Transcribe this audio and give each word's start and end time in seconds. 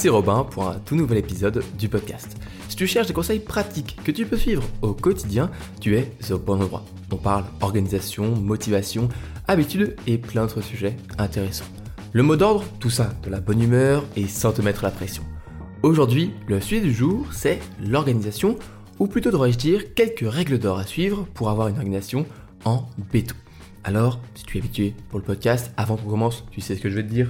c'est 0.00 0.08
Robin 0.08 0.44
pour 0.44 0.66
un 0.66 0.76
tout 0.76 0.96
nouvel 0.96 1.18
épisode 1.18 1.62
du 1.78 1.90
podcast. 1.90 2.34
Si 2.70 2.76
tu 2.76 2.86
cherches 2.86 3.08
des 3.08 3.12
conseils 3.12 3.38
pratiques 3.38 3.98
que 4.02 4.10
tu 4.10 4.24
peux 4.24 4.38
suivre 4.38 4.62
au 4.80 4.94
quotidien, 4.94 5.50
tu 5.78 5.94
es 5.94 6.10
au 6.30 6.38
bon 6.38 6.54
endroit. 6.54 6.86
On 7.12 7.16
parle 7.16 7.44
organisation, 7.60 8.34
motivation, 8.34 9.10
habitudes 9.46 9.96
et 10.06 10.16
plein 10.16 10.46
d'autres 10.46 10.62
sujets 10.62 10.96
intéressants. 11.18 11.66
Le 12.14 12.22
mot 12.22 12.36
d'ordre, 12.36 12.64
tout 12.78 12.88
ça, 12.88 13.12
de 13.22 13.28
la 13.28 13.40
bonne 13.40 13.60
humeur 13.60 14.02
et 14.16 14.26
sans 14.26 14.52
te 14.52 14.62
mettre 14.62 14.84
la 14.84 14.90
pression. 14.90 15.22
Aujourd'hui, 15.82 16.30
le 16.48 16.62
sujet 16.62 16.80
du 16.80 16.94
jour, 16.94 17.26
c'est 17.30 17.58
l'organisation, 17.86 18.56
ou 19.00 19.06
plutôt 19.06 19.30
devrais-je 19.30 19.58
dire 19.58 19.92
quelques 19.92 20.24
règles 20.26 20.58
d'or 20.58 20.78
à 20.78 20.86
suivre 20.86 21.26
pour 21.34 21.50
avoir 21.50 21.68
une 21.68 21.76
organisation 21.76 22.24
en 22.64 22.86
béton. 23.12 23.36
Alors, 23.84 24.18
si 24.34 24.44
tu 24.44 24.56
es 24.56 24.60
habitué 24.60 24.94
pour 25.10 25.18
le 25.18 25.26
podcast, 25.26 25.72
avant 25.76 25.98
qu'on 25.98 26.08
commence, 26.08 26.46
tu 26.50 26.62
sais 26.62 26.74
ce 26.74 26.80
que 26.80 26.88
je 26.88 26.96
vais 26.96 27.02
te 27.02 27.12
dire. 27.12 27.28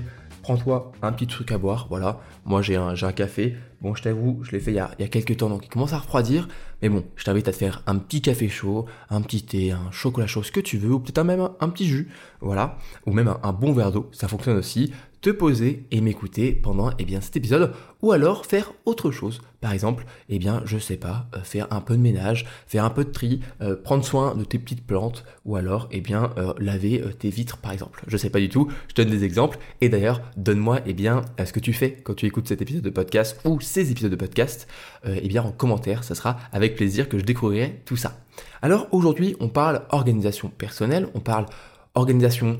Prends-toi 0.50 0.90
un 1.02 1.12
petit 1.12 1.28
truc 1.28 1.52
à 1.52 1.58
boire, 1.58 1.86
voilà. 1.90 2.18
Moi 2.44 2.60
j'ai 2.60 2.74
un, 2.74 2.92
un 3.00 3.12
café. 3.12 3.54
Bon, 3.82 3.94
je 3.94 4.02
t'avoue, 4.02 4.40
je 4.42 4.50
l'ai 4.50 4.58
fait 4.58 4.72
il 4.72 4.74
y, 4.74 4.80
a, 4.80 4.90
il 4.98 5.02
y 5.02 5.04
a 5.04 5.08
quelques 5.08 5.36
temps, 5.36 5.48
donc 5.48 5.64
il 5.64 5.68
commence 5.68 5.92
à 5.92 5.98
refroidir. 5.98 6.48
Mais 6.82 6.88
bon, 6.88 7.04
je 7.14 7.22
t'invite 7.22 7.46
à 7.46 7.52
te 7.52 7.56
faire 7.56 7.84
un 7.86 7.98
petit 7.98 8.20
café 8.20 8.48
chaud, 8.48 8.86
un 9.10 9.20
petit 9.22 9.44
thé, 9.44 9.70
un 9.70 9.92
chocolat 9.92 10.26
chaud, 10.26 10.42
ce 10.42 10.50
que 10.50 10.58
tu 10.58 10.76
veux, 10.76 10.92
ou 10.92 10.98
peut-être 10.98 11.22
même 11.22 11.48
un, 11.60 11.68
petit 11.68 11.86
jus, 11.86 12.08
voilà. 12.40 12.78
Ou 13.06 13.12
même 13.12 13.32
un 13.44 13.52
bon 13.52 13.72
verre 13.72 13.92
d'eau, 13.92 14.08
ça 14.10 14.26
fonctionne 14.26 14.56
aussi 14.56 14.92
te 15.20 15.30
poser 15.30 15.84
et 15.90 16.00
m'écouter 16.00 16.52
pendant 16.52 16.90
eh 16.98 17.04
bien, 17.04 17.20
cet 17.20 17.36
épisode, 17.36 17.72
ou 18.00 18.12
alors 18.12 18.46
faire 18.46 18.72
autre 18.86 19.10
chose. 19.10 19.42
Par 19.60 19.72
exemple, 19.72 20.06
eh 20.30 20.38
bien, 20.38 20.62
je 20.64 20.78
sais 20.78 20.96
pas, 20.96 21.26
euh, 21.34 21.42
faire 21.42 21.66
un 21.70 21.82
peu 21.82 21.94
de 21.94 22.00
ménage, 22.00 22.46
faire 22.66 22.84
un 22.84 22.90
peu 22.90 23.04
de 23.04 23.10
tri, 23.10 23.40
euh, 23.60 23.76
prendre 23.76 24.04
soin 24.04 24.34
de 24.34 24.44
tes 24.44 24.58
petites 24.58 24.86
plantes, 24.86 25.24
ou 25.44 25.56
alors, 25.56 25.88
eh 25.90 26.00
bien, 26.00 26.32
euh, 26.38 26.54
laver 26.58 27.04
tes 27.18 27.28
vitres, 27.28 27.58
par 27.58 27.72
exemple. 27.72 28.02
Je 28.06 28.16
sais 28.16 28.30
pas 28.30 28.40
du 28.40 28.48
tout, 28.48 28.68
je 28.88 28.94
donne 28.94 29.10
des 29.10 29.24
exemples. 29.24 29.58
Et 29.82 29.90
d'ailleurs, 29.90 30.22
donne-moi, 30.36 30.80
eh 30.86 30.94
bien, 30.94 31.22
ce 31.44 31.52
que 31.52 31.60
tu 31.60 31.74
fais 31.74 31.92
quand 32.02 32.14
tu 32.14 32.26
écoutes 32.26 32.48
cet 32.48 32.62
épisode 32.62 32.82
de 32.82 32.90
podcast 32.90 33.38
ou 33.44 33.60
ces 33.60 33.90
épisodes 33.90 34.10
de 34.10 34.16
podcast, 34.16 34.66
eh 35.04 35.28
bien, 35.28 35.42
en 35.42 35.52
commentaire, 35.52 36.04
ça 36.04 36.14
sera 36.14 36.38
avec 36.52 36.76
plaisir 36.76 37.08
que 37.08 37.18
je 37.18 37.24
découvrirai 37.24 37.82
tout 37.84 37.96
ça. 37.96 38.18
Alors, 38.62 38.88
aujourd'hui, 38.92 39.36
on 39.40 39.48
parle 39.48 39.82
organisation 39.90 40.48
personnelle, 40.48 41.08
on 41.14 41.20
parle 41.20 41.46
organisation 41.94 42.58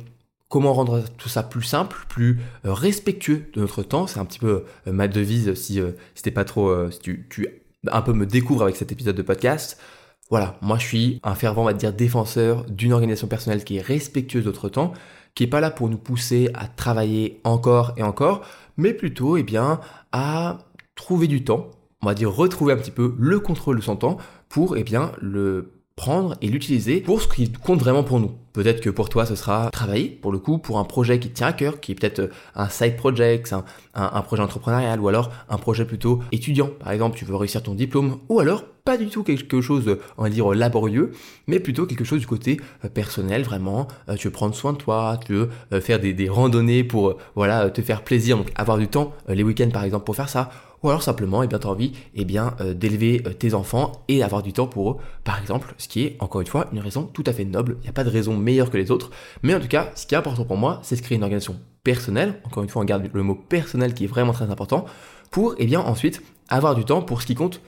Comment 0.51 0.73
rendre 0.73 1.05
tout 1.17 1.29
ça 1.29 1.45
plus 1.45 1.63
simple, 1.63 1.97
plus 2.09 2.41
euh, 2.67 2.75
respectueux 2.75 3.49
de 3.55 3.61
notre 3.61 3.85
temps 3.85 4.09
C'est 4.09 4.19
un 4.19 4.25
petit 4.25 4.41
peu 4.41 4.65
euh, 4.89 4.93
ma 4.93 5.07
devise 5.07 5.55
si, 5.55 5.79
euh, 5.79 5.93
si 6.17 6.29
pas 6.33 6.45
trop, 6.45 6.91
si 6.91 6.99
tu, 6.99 7.29
tu 7.31 7.47
un 7.87 8.03
peu 8.03 8.13
me 8.13 8.27
découvres 8.27 8.65
avec 8.65 8.75
cet 8.75 8.91
épisode 8.91 9.15
de 9.15 9.23
podcast. 9.23 9.81
Voilà, 10.29 10.59
moi 10.61 10.77
je 10.77 10.87
suis 10.87 11.21
un 11.23 11.37
fervent, 11.37 11.63
on 11.63 11.67
va 11.67 11.73
dire, 11.73 11.93
défenseur 11.93 12.65
d'une 12.65 12.93
organisation 12.93 13.29
personnelle 13.29 13.63
qui 13.63 13.77
est 13.77 13.81
respectueuse 13.81 14.43
de 14.43 14.49
notre 14.49 14.69
temps, 14.69 14.93
qui 15.37 15.45
est 15.45 15.47
pas 15.47 15.61
là 15.61 15.71
pour 15.71 15.89
nous 15.89 15.99
pousser 15.99 16.51
à 16.55 16.67
travailler 16.67 17.41
encore 17.45 17.93
et 17.97 18.03
encore, 18.03 18.45
mais 18.77 18.93
plutôt, 18.93 19.37
eh 19.37 19.45
bien, 19.45 19.79
à 20.11 20.59
trouver 20.97 21.29
du 21.29 21.45
temps, 21.45 21.71
on 22.03 22.07
va 22.07 22.15
dire 22.15 22.35
retrouver 22.35 22.73
un 22.73 22.77
petit 22.77 22.91
peu 22.91 23.15
le 23.21 23.39
contrôle 23.39 23.77
de 23.77 23.83
son 23.83 23.95
temps 23.95 24.19
pour, 24.49 24.77
eh 24.77 24.83
bien, 24.83 25.13
le 25.21 25.80
prendre 26.01 26.35
et 26.41 26.47
l'utiliser 26.47 27.03
pour 27.03 27.21
ce 27.21 27.29
qui 27.29 27.53
compte 27.53 27.81
vraiment 27.81 28.03
pour 28.03 28.21
nous. 28.21 28.33
Peut-être 28.55 28.81
que 28.81 28.89
pour 28.89 29.11
toi, 29.11 29.27
ce 29.27 29.35
sera 29.37 29.69
travailler, 29.71 30.09
pour 30.09 30.33
le 30.33 30.39
coup, 30.39 30.57
pour 30.57 30.79
un 30.79 30.85
projet 30.85 31.21
qui 31.21 31.29
te 31.29 31.35
tient 31.35 31.49
à 31.49 31.53
cœur, 31.53 31.79
qui 31.79 31.93
est 31.93 31.95
peut-être 31.95 32.21
euh, 32.21 32.33
un 32.55 32.71
side 32.71 32.97
project, 32.97 33.55
un, 33.95 34.23
projet 34.23 34.43
entrepreneurial, 34.43 34.99
ou 34.99 35.09
alors 35.09 35.31
un 35.51 35.59
projet 35.59 35.85
plutôt 35.85 36.21
étudiant. 36.33 36.71
Par 36.81 36.91
exemple, 36.93 37.19
tu 37.19 37.27
veux 37.27 37.37
réussir 37.37 37.63
ton 37.63 37.75
diplôme, 37.75 38.17
ou 38.31 38.41
alors 38.41 38.65
pas 38.83 38.97
du 38.97 39.09
tout 39.09 39.23
quelque 39.23 39.61
chose, 39.61 39.99
on 40.17 40.23
va 40.23 40.31
dire, 40.31 40.49
laborieux, 40.55 41.13
mais 41.47 41.61
plutôt 41.61 41.85
quelque 41.85 42.05
chose 42.05 42.21
du 42.21 42.27
côté 42.27 42.59
euh, 42.87 42.89
personnel, 42.89 43.43
vraiment. 43.43 43.87
Euh, 44.09 44.17
tu 44.17 44.29
veux 44.29 44.33
prendre 44.33 44.55
soin 44.55 44.73
de 44.73 44.79
toi, 44.79 45.21
tu 45.27 45.35
veux 45.35 45.81
faire 45.81 46.01
des, 46.01 46.15
des 46.15 46.31
randonnées 46.31 46.83
pour, 46.83 47.19
voilà, 47.35 47.69
te 47.69 47.83
faire 47.83 48.03
plaisir, 48.03 48.39
donc 48.39 48.51
avoir 48.57 48.79
du 48.79 48.89
temps, 48.89 49.13
les 49.29 49.43
week-ends 49.43 49.71
par 49.71 49.85
exemple, 49.85 50.07
pour 50.07 50.17
faire 50.17 50.31
ça 50.31 50.51
ou 50.83 50.89
alors 50.89 51.03
simplement, 51.03 51.43
eh 51.43 51.47
bien, 51.47 51.59
tu 51.59 51.67
as 51.67 51.71
envie 51.71 51.93
eh 52.15 52.27
euh, 52.39 52.75
d'élever 52.75 53.23
euh, 53.27 53.33
tes 53.33 53.55
enfants 53.55 53.93
et 54.09 54.21
d'avoir 54.21 54.43
du 54.43 54.53
temps 54.53 54.67
pour 54.67 54.93
eux, 54.93 54.97
par 55.25 55.39
exemple, 55.41 55.75
ce 55.79 55.89
qui 55.89 56.05
est, 56.05 56.17
encore 56.21 56.41
une 56.41 56.47
fois, 56.47 56.69
une 56.73 56.81
raison 56.81 57.05
tout 57.05 57.25
à 57.27 57.33
fait 57.33 57.45
noble. 57.45 57.77
Il 57.81 57.83
n'y 57.83 57.89
a 57.89 57.93
pas 57.93 58.05
de 58.05 58.11
raison 58.11 58.37
meilleure 58.37 58.71
que 58.71 58.79
les 58.79 58.91
autres. 58.91 59.11
Mais 59.43 59.55
en 59.55 59.61
tout 59.61 59.69
cas, 59.69 59.91
ce 59.95 60.07
qui 60.07 60.15
est 60.15 60.19
important 60.19 60.45
pour 60.45 60.57
moi, 60.57 60.81
c'est 60.83 60.97
de 60.97 61.03
créer 61.03 61.17
une 61.17 61.23
organisation 61.23 61.57
personnelle. 61.85 62.41
Encore 62.45 62.63
une 62.63 62.69
fois, 62.69 62.83
on 62.83 62.85
garde 62.85 63.09
le 63.13 63.23
mot 63.23 63.35
personnel 63.35 63.95
qui 63.95 64.05
est 64.05 64.09
vraiment 64.09 64.33
très 64.33 64.51
important 64.51 64.87
pour, 65.31 65.55
eh 65.59 65.67
bien, 65.67 65.81
ensuite, 65.81 66.23
avoir 66.49 66.75
du 66.75 66.85
temps 66.85 67.03
pour 67.03 67.23
ce 67.23 67.27
qui 67.27 67.35
compte 67.35 67.61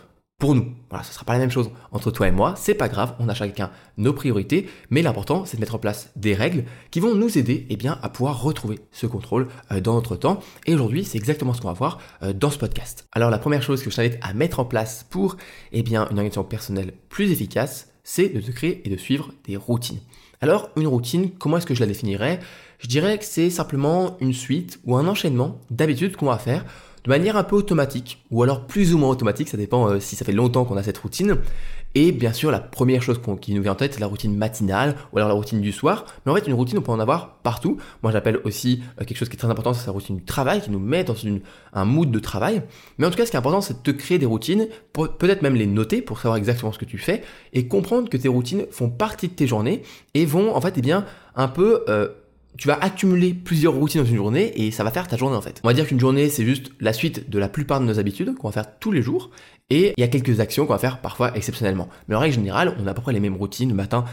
pour 0.42 0.56
nous. 0.56 0.74
Voilà, 0.90 1.04
ce 1.04 1.12
sera 1.12 1.24
pas 1.24 1.34
la 1.34 1.38
même 1.38 1.52
chose 1.52 1.70
entre 1.92 2.10
toi 2.10 2.26
et 2.26 2.32
moi, 2.32 2.54
c'est 2.56 2.74
pas 2.74 2.88
grave, 2.88 3.14
on 3.20 3.28
a 3.28 3.34
chacun 3.34 3.70
nos 3.96 4.12
priorités, 4.12 4.68
mais 4.90 5.00
l'important 5.00 5.44
c'est 5.44 5.56
de 5.56 5.60
mettre 5.60 5.76
en 5.76 5.78
place 5.78 6.10
des 6.16 6.34
règles 6.34 6.64
qui 6.90 6.98
vont 6.98 7.14
nous 7.14 7.38
aider 7.38 7.64
eh 7.70 7.78
à 7.86 8.08
pouvoir 8.08 8.42
retrouver 8.42 8.80
ce 8.90 9.06
contrôle 9.06 9.46
euh, 9.70 9.80
dans 9.80 9.94
notre 9.94 10.16
temps. 10.16 10.40
Et 10.66 10.74
aujourd'hui, 10.74 11.04
c'est 11.04 11.16
exactement 11.16 11.54
ce 11.54 11.60
qu'on 11.60 11.68
va 11.68 11.74
voir 11.74 11.98
euh, 12.24 12.32
dans 12.32 12.50
ce 12.50 12.58
podcast. 12.58 13.06
Alors 13.12 13.30
la 13.30 13.38
première 13.38 13.62
chose 13.62 13.84
que 13.84 13.90
je 13.90 13.94
t'invite 13.94 14.18
à 14.20 14.34
mettre 14.34 14.58
en 14.58 14.64
place 14.64 15.06
pour 15.08 15.36
eh 15.70 15.78
une 15.78 15.96
organisation 15.98 16.42
personnelle 16.42 16.92
plus 17.08 17.30
efficace, 17.30 17.92
c'est 18.02 18.28
de 18.28 18.40
te 18.40 18.50
créer 18.50 18.82
et 18.84 18.90
de 18.90 18.96
suivre 18.96 19.30
des 19.46 19.56
routines. 19.56 20.00
Alors 20.40 20.70
une 20.74 20.88
routine, 20.88 21.30
comment 21.30 21.58
est-ce 21.58 21.66
que 21.66 21.74
je 21.76 21.80
la 21.80 21.86
définirais? 21.86 22.40
Je 22.80 22.88
dirais 22.88 23.16
que 23.16 23.24
c'est 23.24 23.48
simplement 23.48 24.16
une 24.18 24.32
suite 24.32 24.80
ou 24.86 24.96
un 24.96 25.06
enchaînement 25.06 25.60
d'habitudes 25.70 26.16
qu'on 26.16 26.26
va 26.26 26.38
faire 26.38 26.64
de 27.04 27.08
manière 27.08 27.36
un 27.36 27.44
peu 27.44 27.56
automatique, 27.56 28.24
ou 28.30 28.42
alors 28.42 28.66
plus 28.66 28.94
ou 28.94 28.98
moins 28.98 29.10
automatique, 29.10 29.48
ça 29.48 29.56
dépend 29.56 29.88
euh, 29.88 30.00
si 30.00 30.14
ça 30.16 30.24
fait 30.24 30.32
longtemps 30.32 30.64
qu'on 30.64 30.76
a 30.76 30.82
cette 30.82 30.98
routine. 30.98 31.38
Et 31.94 32.10
bien 32.10 32.32
sûr, 32.32 32.50
la 32.50 32.60
première 32.60 33.02
chose 33.02 33.20
qui 33.40 33.52
nous 33.52 33.60
vient 33.60 33.72
en 33.72 33.74
tête, 33.74 33.94
c'est 33.94 34.00
la 34.00 34.06
routine 34.06 34.34
matinale, 34.34 34.96
ou 35.12 35.18
alors 35.18 35.28
la 35.28 35.34
routine 35.34 35.60
du 35.60 35.72
soir. 35.72 36.06
Mais 36.24 36.32
en 36.32 36.34
fait, 36.34 36.46
une 36.46 36.54
routine, 36.54 36.78
on 36.78 36.80
peut 36.80 36.92
en 36.92 37.00
avoir 37.00 37.34
partout. 37.42 37.76
Moi, 38.02 38.12
j'appelle 38.12 38.40
aussi 38.44 38.82
euh, 39.00 39.04
quelque 39.04 39.18
chose 39.18 39.28
qui 39.28 39.36
est 39.36 39.38
très 39.38 39.50
important, 39.50 39.74
c'est 39.74 39.86
la 39.86 39.92
routine 39.92 40.16
du 40.16 40.24
travail, 40.24 40.62
qui 40.62 40.70
nous 40.70 40.78
met 40.78 41.04
dans 41.04 41.14
un 41.72 41.84
mood 41.84 42.10
de 42.10 42.18
travail. 42.18 42.62
Mais 42.98 43.06
en 43.06 43.10
tout 43.10 43.16
cas, 43.16 43.26
ce 43.26 43.30
qui 43.30 43.36
est 43.36 43.40
important, 43.40 43.60
c'est 43.60 43.82
de 43.82 43.82
te 43.82 43.90
créer 43.90 44.18
des 44.18 44.26
routines, 44.26 44.68
peut-être 44.92 45.42
même 45.42 45.54
les 45.54 45.66
noter 45.66 46.02
pour 46.02 46.18
savoir 46.18 46.36
exactement 46.36 46.72
ce 46.72 46.78
que 46.78 46.84
tu 46.84 46.98
fais, 46.98 47.22
et 47.52 47.66
comprendre 47.66 48.08
que 48.08 48.16
tes 48.16 48.28
routines 48.28 48.66
font 48.70 48.88
partie 48.88 49.28
de 49.28 49.34
tes 49.34 49.46
journées, 49.46 49.82
et 50.14 50.24
vont, 50.24 50.54
en 50.54 50.60
fait, 50.60 50.74
eh 50.76 50.82
bien, 50.82 51.04
un 51.34 51.48
peu... 51.48 51.84
Euh, 51.88 52.08
tu 52.58 52.68
vas 52.68 52.78
accumuler 52.80 53.34
plusieurs 53.34 53.74
routines 53.74 54.02
dans 54.02 54.08
une 54.08 54.16
journée 54.16 54.52
et 54.56 54.70
ça 54.70 54.84
va 54.84 54.90
faire 54.90 55.08
ta 55.08 55.16
journée 55.16 55.36
en 55.36 55.40
fait. 55.40 55.60
On 55.64 55.68
va 55.68 55.74
dire 55.74 55.86
qu'une 55.86 56.00
journée 56.00 56.28
c'est 56.28 56.44
juste 56.44 56.72
la 56.80 56.92
suite 56.92 57.30
de 57.30 57.38
la 57.38 57.48
plupart 57.48 57.80
de 57.80 57.86
nos 57.86 57.98
habitudes 57.98 58.34
qu'on 58.36 58.48
va 58.48 58.52
faire 58.52 58.78
tous 58.78 58.92
les 58.92 59.02
jours 59.02 59.30
et 59.70 59.94
il 59.96 60.00
y 60.00 60.04
a 60.04 60.08
quelques 60.08 60.40
actions 60.40 60.66
qu'on 60.66 60.74
va 60.74 60.78
faire 60.78 61.00
parfois 61.00 61.34
exceptionnellement. 61.36 61.88
Mais 62.08 62.14
en 62.14 62.20
règle 62.20 62.34
générale, 62.34 62.76
on 62.78 62.86
a 62.86 62.90
à 62.90 62.94
peu 62.94 63.02
près 63.02 63.12
les 63.12 63.20
mêmes 63.20 63.36
routines 63.36 63.70
le 63.70 63.74
matin. 63.74 64.04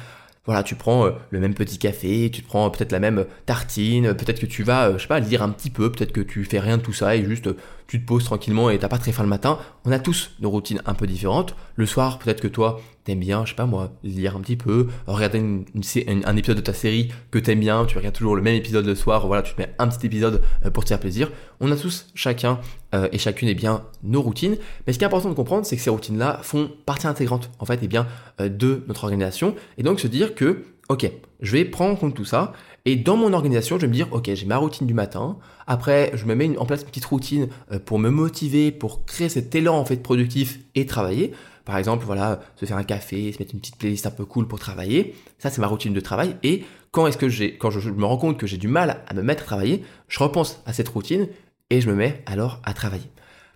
Voilà, 0.46 0.64
tu 0.64 0.76
prends 0.76 1.06
euh, 1.06 1.12
le 1.30 1.40
même 1.40 1.54
petit 1.54 1.78
café, 1.78 2.32
tu 2.32 2.42
prends 2.42 2.70
peut-être 2.72 2.92
la 2.92 3.00
même 3.00 3.26
tartine, 3.46 4.16
peut-être 4.16 4.40
que 4.40 4.46
tu 4.46 4.64
vas, 4.64 4.88
euh, 4.88 4.94
je 4.98 5.04
sais 5.04 5.08
pas, 5.08 5.20
lire 5.20 5.44
un 5.44 5.50
petit 5.50 5.70
peu, 5.70 5.92
peut-être 5.92 6.12
que 6.12 6.22
tu 6.22 6.44
fais 6.46 6.60
rien 6.60 6.78
de 6.78 6.82
tout 6.82 6.94
ça 6.94 7.16
et 7.16 7.24
juste 7.24 7.50
tu 7.90 8.00
te 8.00 8.06
poses 8.06 8.24
tranquillement 8.24 8.70
et 8.70 8.78
t'as 8.78 8.88
pas 8.88 9.00
très 9.00 9.12
faim 9.12 9.24
le 9.24 9.30
matin. 9.30 9.58
On 9.84 9.92
a 9.92 9.98
tous 9.98 10.30
nos 10.42 10.52
routines 10.52 10.80
un 10.86 10.94
peu 10.94 11.08
différentes. 11.08 11.56
Le 11.76 11.88
soir, 11.88 12.20
peut-être 12.20 12.40
que 12.40 12.48
toi, 12.48 12.80
t'aimes 13.04 13.20
bien, 13.20 13.46
je 13.46 13.50
sais 13.50 13.56
pas 13.56 13.66
moi, 13.66 13.92
lire 14.04 14.36
un 14.36 14.42
petit 14.42 14.58
peu, 14.58 14.90
regarder 15.08 15.40
un 15.40 16.36
épisode 16.38 16.58
de 16.58 16.62
ta 16.62 16.74
série 16.74 17.12
que 17.32 17.40
t'aimes 17.40 17.62
bien, 17.62 17.86
tu 17.86 17.98
regardes 17.98 18.14
toujours 18.14 18.36
le 18.36 18.44
même 18.44 18.54
épisode 18.54 18.86
le 18.86 18.94
soir, 18.94 19.26
voilà, 19.26 19.42
tu 19.42 19.56
te 19.56 19.60
mets 19.60 19.74
un 19.80 19.88
petit 19.88 20.06
épisode 20.06 20.44
euh, 20.66 20.70
pour 20.70 20.84
te 20.84 20.90
faire 20.90 21.00
plaisir. 21.00 21.32
On 21.62 21.72
a 21.72 21.76
tous, 21.76 22.06
chacun 22.14 22.60
euh, 22.94 23.10
et 23.12 23.18
chacune, 23.18 23.48
eh 23.48 23.56
bien, 23.56 23.84
nos 24.04 24.22
routines. 24.22 24.58
Mais 24.86 24.94
ce 24.94 25.00
qui 25.00 25.04
est 25.04 25.08
important 25.08 25.30
de 25.30 25.34
comprendre, 25.34 25.66
c'est 25.66 25.76
que 25.76 25.82
ces 25.82 25.90
routines-là 25.90 26.42
font 26.44 26.70
partie 26.86 27.08
intégrante, 27.08 27.50
en 27.58 27.66
fait, 27.66 27.80
eh 27.82 27.88
bien, 27.88 28.06
euh, 28.40 28.50
de 28.50 28.84
notre 28.88 29.06
organisation. 29.06 29.56
Et 29.80 29.84
donc 29.84 30.00
se 30.00 30.08
dire 30.08 30.36
que, 30.36 30.64
ok, 30.90 31.12
je 31.42 31.52
vais 31.54 31.66
prendre 31.66 31.94
en 31.94 31.96
compte 31.96 32.14
tout 32.14 32.26
ça 32.26 32.54
et 32.86 32.96
dans 32.96 33.18
mon 33.18 33.34
organisation, 33.34 33.78
je 33.78 33.82
vais 33.82 33.88
me 33.88 33.94
dire, 33.94 34.08
ok, 34.12 34.32
j'ai 34.34 34.46
ma 34.46 34.58
routine 34.58 34.88
du 34.88 34.94
matin. 34.94 35.38
Après, 35.68 36.12
je 36.14 36.26
me 36.26 36.36
mets 36.36 36.58
en 36.58 36.66
place 36.66 36.82
une 36.82 36.88
petite 36.88 37.06
routine 37.06 37.48
euh, 37.72 37.80
pour 37.80 38.00
me 38.00 38.10
motiver, 38.10 38.72
pour 38.72 39.06
créer 39.06 39.30
cet 39.30 39.54
élan 39.54 39.78
en 39.78 39.86
fait 39.86 39.98
productif 39.98 40.60
et 40.76 40.86
travailler. 40.86 41.34
Par 41.66 41.78
exemple, 41.78 42.06
voilà, 42.06 42.40
se 42.56 42.66
faire 42.66 42.78
un 42.78 42.84
café, 42.84 43.32
se 43.32 43.40
mettre 43.40 43.54
une 43.54 43.60
petite 43.60 43.78
playlist 43.78 44.08
un 44.08 44.12
peu 44.12 44.26
cool 44.26 44.48
pour 44.48 44.60
travailler. 44.60 45.16
Ça, 45.38 45.50
c'est 45.50 45.62
ma 45.62 45.68
routine 45.68 45.94
de 45.94 46.00
travail. 46.00 46.36
Et 46.42 46.64
quand 46.92 47.06
est-ce 47.06 47.18
que 47.18 47.30
j'ai, 47.30 47.58
quand 47.58 47.70
je 47.70 47.92
me 47.92 48.06
rends 48.06 48.18
compte 48.18 48.38
que 48.38 48.48
j'ai 48.48 48.58
du 48.58 48.68
mal 48.68 49.04
à 49.08 49.14
me 49.14 49.22
mettre 49.22 49.44
à 49.44 49.46
travailler, 49.46 49.84
je 50.08 50.20
repense 50.20 50.62
à 50.66 50.74
cette 50.74 50.90
routine 50.90 51.28
et 51.70 51.82
je 51.82 51.90
me 51.90 51.96
mets 51.96 52.24
alors 52.26 52.60
à 52.64 52.74
travailler. 52.74 53.06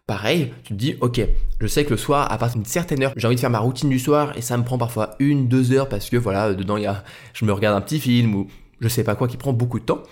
Pareil, 0.06 0.52
tu 0.66 0.74
te 0.74 0.78
dis, 0.78 0.96
ok, 1.00 1.22
je 1.62 1.68
sais 1.68 1.86
que 1.86 1.92
le 1.92 1.98
soir, 1.98 2.30
à 2.30 2.38
partir 2.38 2.58
d'une 2.58 2.66
certaine 2.66 3.04
heure, 3.04 3.14
j'ai 3.16 3.26
envie 3.26 3.38
de 3.38 3.40
faire 3.40 3.50
ma 3.50 3.60
routine 3.60 3.90
du 3.90 4.00
soir 4.00 4.38
et 4.38 4.42
ça 4.42 4.58
me 4.58 4.64
prend 4.64 4.78
parfois 4.78 5.16
une, 5.20 5.48
deux 5.48 5.72
heures 5.72 5.88
parce 5.88 6.10
que 6.10 6.18
voilà, 6.18 6.54
dedans, 6.54 6.76
il 6.76 6.84
y 6.84 6.88
a, 6.88 7.04
je 7.34 7.46
me 7.46 7.54
regarde 7.54 7.78
un 7.78 7.82
petit 7.82 8.02
film 8.02 8.36
ou 8.36 8.48
je 8.84 8.88
sais 8.90 9.04
pas 9.04 9.16
quoi 9.16 9.28
qui 9.28 9.38
prend 9.38 9.54
beaucoup 9.54 9.80
de 9.80 9.86
temps, 9.86 10.04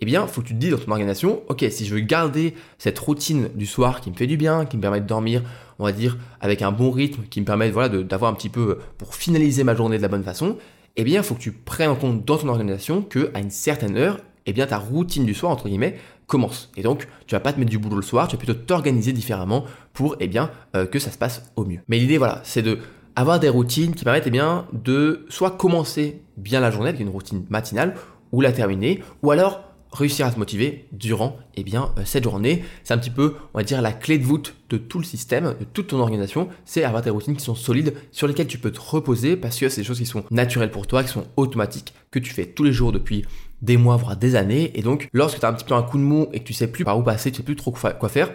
eh 0.00 0.06
bien, 0.06 0.26
faut 0.26 0.40
que 0.40 0.46
tu 0.46 0.54
te 0.54 0.58
dises 0.58 0.70
dans 0.70 0.78
ton 0.78 0.92
organisation, 0.92 1.42
ok, 1.48 1.64
si 1.70 1.84
je 1.84 1.94
veux 1.94 2.00
garder 2.00 2.54
cette 2.78 2.98
routine 2.98 3.50
du 3.54 3.66
soir 3.66 4.00
qui 4.00 4.10
me 4.10 4.16
fait 4.16 4.26
du 4.26 4.38
bien, 4.38 4.64
qui 4.64 4.76
me 4.76 4.82
permet 4.82 5.00
de 5.00 5.06
dormir, 5.06 5.42
on 5.78 5.84
va 5.84 5.92
dire, 5.92 6.16
avec 6.40 6.62
un 6.62 6.72
bon 6.72 6.90
rythme, 6.90 7.22
qui 7.28 7.40
me 7.40 7.44
permet 7.44 7.70
voilà, 7.70 7.88
d'avoir 8.02 8.30
un 8.30 8.34
petit 8.34 8.48
peu, 8.48 8.78
pour 8.96 9.14
finaliser 9.14 9.62
ma 9.62 9.74
journée 9.74 9.98
de 9.98 10.02
la 10.02 10.08
bonne 10.08 10.24
façon, 10.24 10.56
eh 10.96 11.04
bien, 11.04 11.20
il 11.20 11.24
faut 11.24 11.34
que 11.34 11.40
tu 11.40 11.52
prennes 11.52 11.90
en 11.90 11.96
compte 11.96 12.24
dans 12.24 12.38
ton 12.38 12.48
organisation 12.48 13.02
que 13.02 13.30
à 13.34 13.40
une 13.40 13.50
certaine 13.50 13.96
heure, 13.96 14.18
eh 14.46 14.52
bien, 14.52 14.66
ta 14.66 14.78
routine 14.78 15.26
du 15.26 15.34
soir, 15.34 15.52
entre 15.52 15.68
guillemets, 15.68 15.96
commence. 16.26 16.70
Et 16.76 16.82
donc, 16.82 17.06
tu 17.26 17.34
vas 17.34 17.40
pas 17.40 17.52
te 17.52 17.58
mettre 17.58 17.70
du 17.70 17.78
boulot 17.78 17.96
le 17.96 18.02
soir, 18.02 18.26
tu 18.26 18.36
vas 18.36 18.38
plutôt 18.38 18.54
t'organiser 18.54 19.12
différemment 19.12 19.64
pour, 19.92 20.16
eh 20.20 20.28
bien, 20.28 20.50
euh, 20.76 20.86
que 20.86 20.98
ça 20.98 21.10
se 21.10 21.18
passe 21.18 21.52
au 21.56 21.64
mieux. 21.64 21.80
Mais 21.88 21.98
l'idée, 21.98 22.16
voilà, 22.16 22.40
c'est 22.44 22.62
de 22.62 22.78
avoir 23.16 23.38
des 23.38 23.48
routines 23.48 23.94
qui 23.94 24.04
permettent, 24.04 24.26
eh 24.26 24.30
bien, 24.30 24.66
de 24.72 25.26
soit 25.28 25.50
commencer 25.50 26.22
bien 26.36 26.60
la 26.60 26.70
journée 26.70 26.88
avec 26.88 27.00
une 27.00 27.08
routine 27.08 27.44
matinale, 27.50 27.94
ou 28.32 28.40
la 28.40 28.52
terminer, 28.52 29.02
ou 29.22 29.30
alors 29.30 29.70
réussir 29.92 30.26
à 30.26 30.32
se 30.32 30.38
motiver 30.38 30.86
durant 30.92 31.36
eh 31.56 31.64
bien, 31.64 31.92
euh, 31.98 32.02
cette 32.04 32.24
journée. 32.24 32.64
C'est 32.84 32.94
un 32.94 32.98
petit 32.98 33.10
peu, 33.10 33.34
on 33.54 33.58
va 33.58 33.64
dire, 33.64 33.82
la 33.82 33.92
clé 33.92 34.18
de 34.18 34.24
voûte 34.24 34.54
de 34.68 34.76
tout 34.76 34.98
le 34.98 35.04
système, 35.04 35.54
de 35.58 35.64
toute 35.64 35.88
ton 35.88 35.98
organisation, 35.98 36.48
c'est 36.64 36.84
avoir 36.84 37.02
des 37.02 37.10
routines 37.10 37.36
qui 37.36 37.44
sont 37.44 37.54
solides, 37.54 37.94
sur 38.12 38.28
lesquelles 38.28 38.46
tu 38.46 38.58
peux 38.58 38.70
te 38.70 38.80
reposer, 38.80 39.36
parce 39.36 39.58
que 39.58 39.68
c'est 39.68 39.80
des 39.80 39.86
choses 39.86 39.98
qui 39.98 40.06
sont 40.06 40.24
naturelles 40.30 40.70
pour 40.70 40.86
toi, 40.86 41.02
qui 41.02 41.10
sont 41.10 41.26
automatiques, 41.36 41.92
que 42.10 42.18
tu 42.18 42.32
fais 42.32 42.46
tous 42.46 42.62
les 42.62 42.72
jours 42.72 42.92
depuis 42.92 43.24
des 43.62 43.76
mois, 43.76 43.96
voire 43.96 44.16
des 44.16 44.36
années. 44.36 44.70
Et 44.78 44.82
donc, 44.82 45.08
lorsque 45.12 45.40
tu 45.40 45.44
as 45.44 45.48
un 45.48 45.52
petit 45.52 45.64
peu 45.64 45.74
un 45.74 45.82
coup 45.82 45.98
de 45.98 46.02
mou 46.02 46.28
et 46.32 46.40
que 46.40 46.44
tu 46.44 46.54
sais 46.54 46.68
plus 46.68 46.84
par 46.84 46.98
où 46.98 47.02
passer, 47.02 47.30
tu 47.30 47.38
sais 47.38 47.42
plus 47.42 47.56
trop 47.56 47.72
quoi 47.72 48.08
faire, 48.08 48.32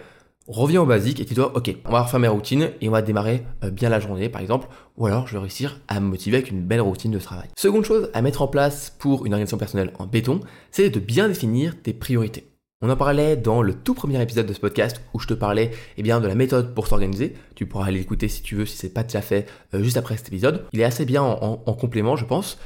reviens 0.47 0.81
au 0.81 0.85
basique 0.85 1.19
et 1.19 1.25
tu 1.25 1.33
dois, 1.33 1.55
ok, 1.55 1.75
on 1.85 1.91
va 1.91 2.03
refaire 2.03 2.19
mes 2.19 2.27
routines 2.27 2.71
et 2.81 2.87
on 2.87 2.91
va 2.91 3.01
démarrer 3.01 3.43
euh, 3.63 3.71
bien 3.71 3.89
la 3.89 3.99
journée, 3.99 4.29
par 4.29 4.41
exemple, 4.41 4.67
ou 4.97 5.05
alors 5.05 5.27
je 5.27 5.33
vais 5.33 5.39
réussir 5.39 5.81
à 5.87 5.99
me 5.99 6.07
motiver 6.07 6.37
avec 6.37 6.51
une 6.51 6.61
belle 6.61 6.81
routine 6.81 7.11
de 7.11 7.19
travail. 7.19 7.49
Seconde 7.57 7.85
chose 7.85 8.09
à 8.13 8.21
mettre 8.21 8.41
en 8.41 8.47
place 8.47 8.95
pour 8.99 9.25
une 9.25 9.33
organisation 9.33 9.57
personnelle 9.57 9.93
en 9.99 10.05
béton, 10.05 10.39
c'est 10.71 10.89
de 10.89 10.99
bien 10.99 11.27
définir 11.27 11.81
tes 11.81 11.93
priorités. 11.93 12.47
On 12.81 12.89
en 12.89 12.97
parlait 12.97 13.37
dans 13.37 13.61
le 13.61 13.73
tout 13.73 13.93
premier 13.93 14.21
épisode 14.21 14.45
de 14.45 14.53
ce 14.53 14.59
podcast 14.59 15.01
où 15.13 15.19
je 15.19 15.27
te 15.27 15.33
parlais 15.33 15.71
eh 15.97 16.03
bien, 16.03 16.19
de 16.19 16.27
la 16.27 16.35
méthode 16.35 16.75
pour 16.75 16.87
s'organiser. 16.87 17.33
Tu 17.55 17.65
pourras 17.65 17.87
aller 17.87 17.99
l'écouter 17.99 18.27
si 18.27 18.43
tu 18.43 18.55
veux, 18.55 18.65
si 18.65 18.77
c'est 18.77 18.93
pas 18.93 19.03
déjà 19.03 19.21
fait 19.21 19.47
euh, 19.73 19.81
juste 19.81 19.97
après 19.97 20.17
cet 20.17 20.27
épisode. 20.27 20.65
Il 20.73 20.81
est 20.81 20.83
assez 20.85 21.05
bien 21.05 21.23
en 21.23 21.73
complément, 21.73 22.15
je 22.15 22.25
pense. 22.25 22.59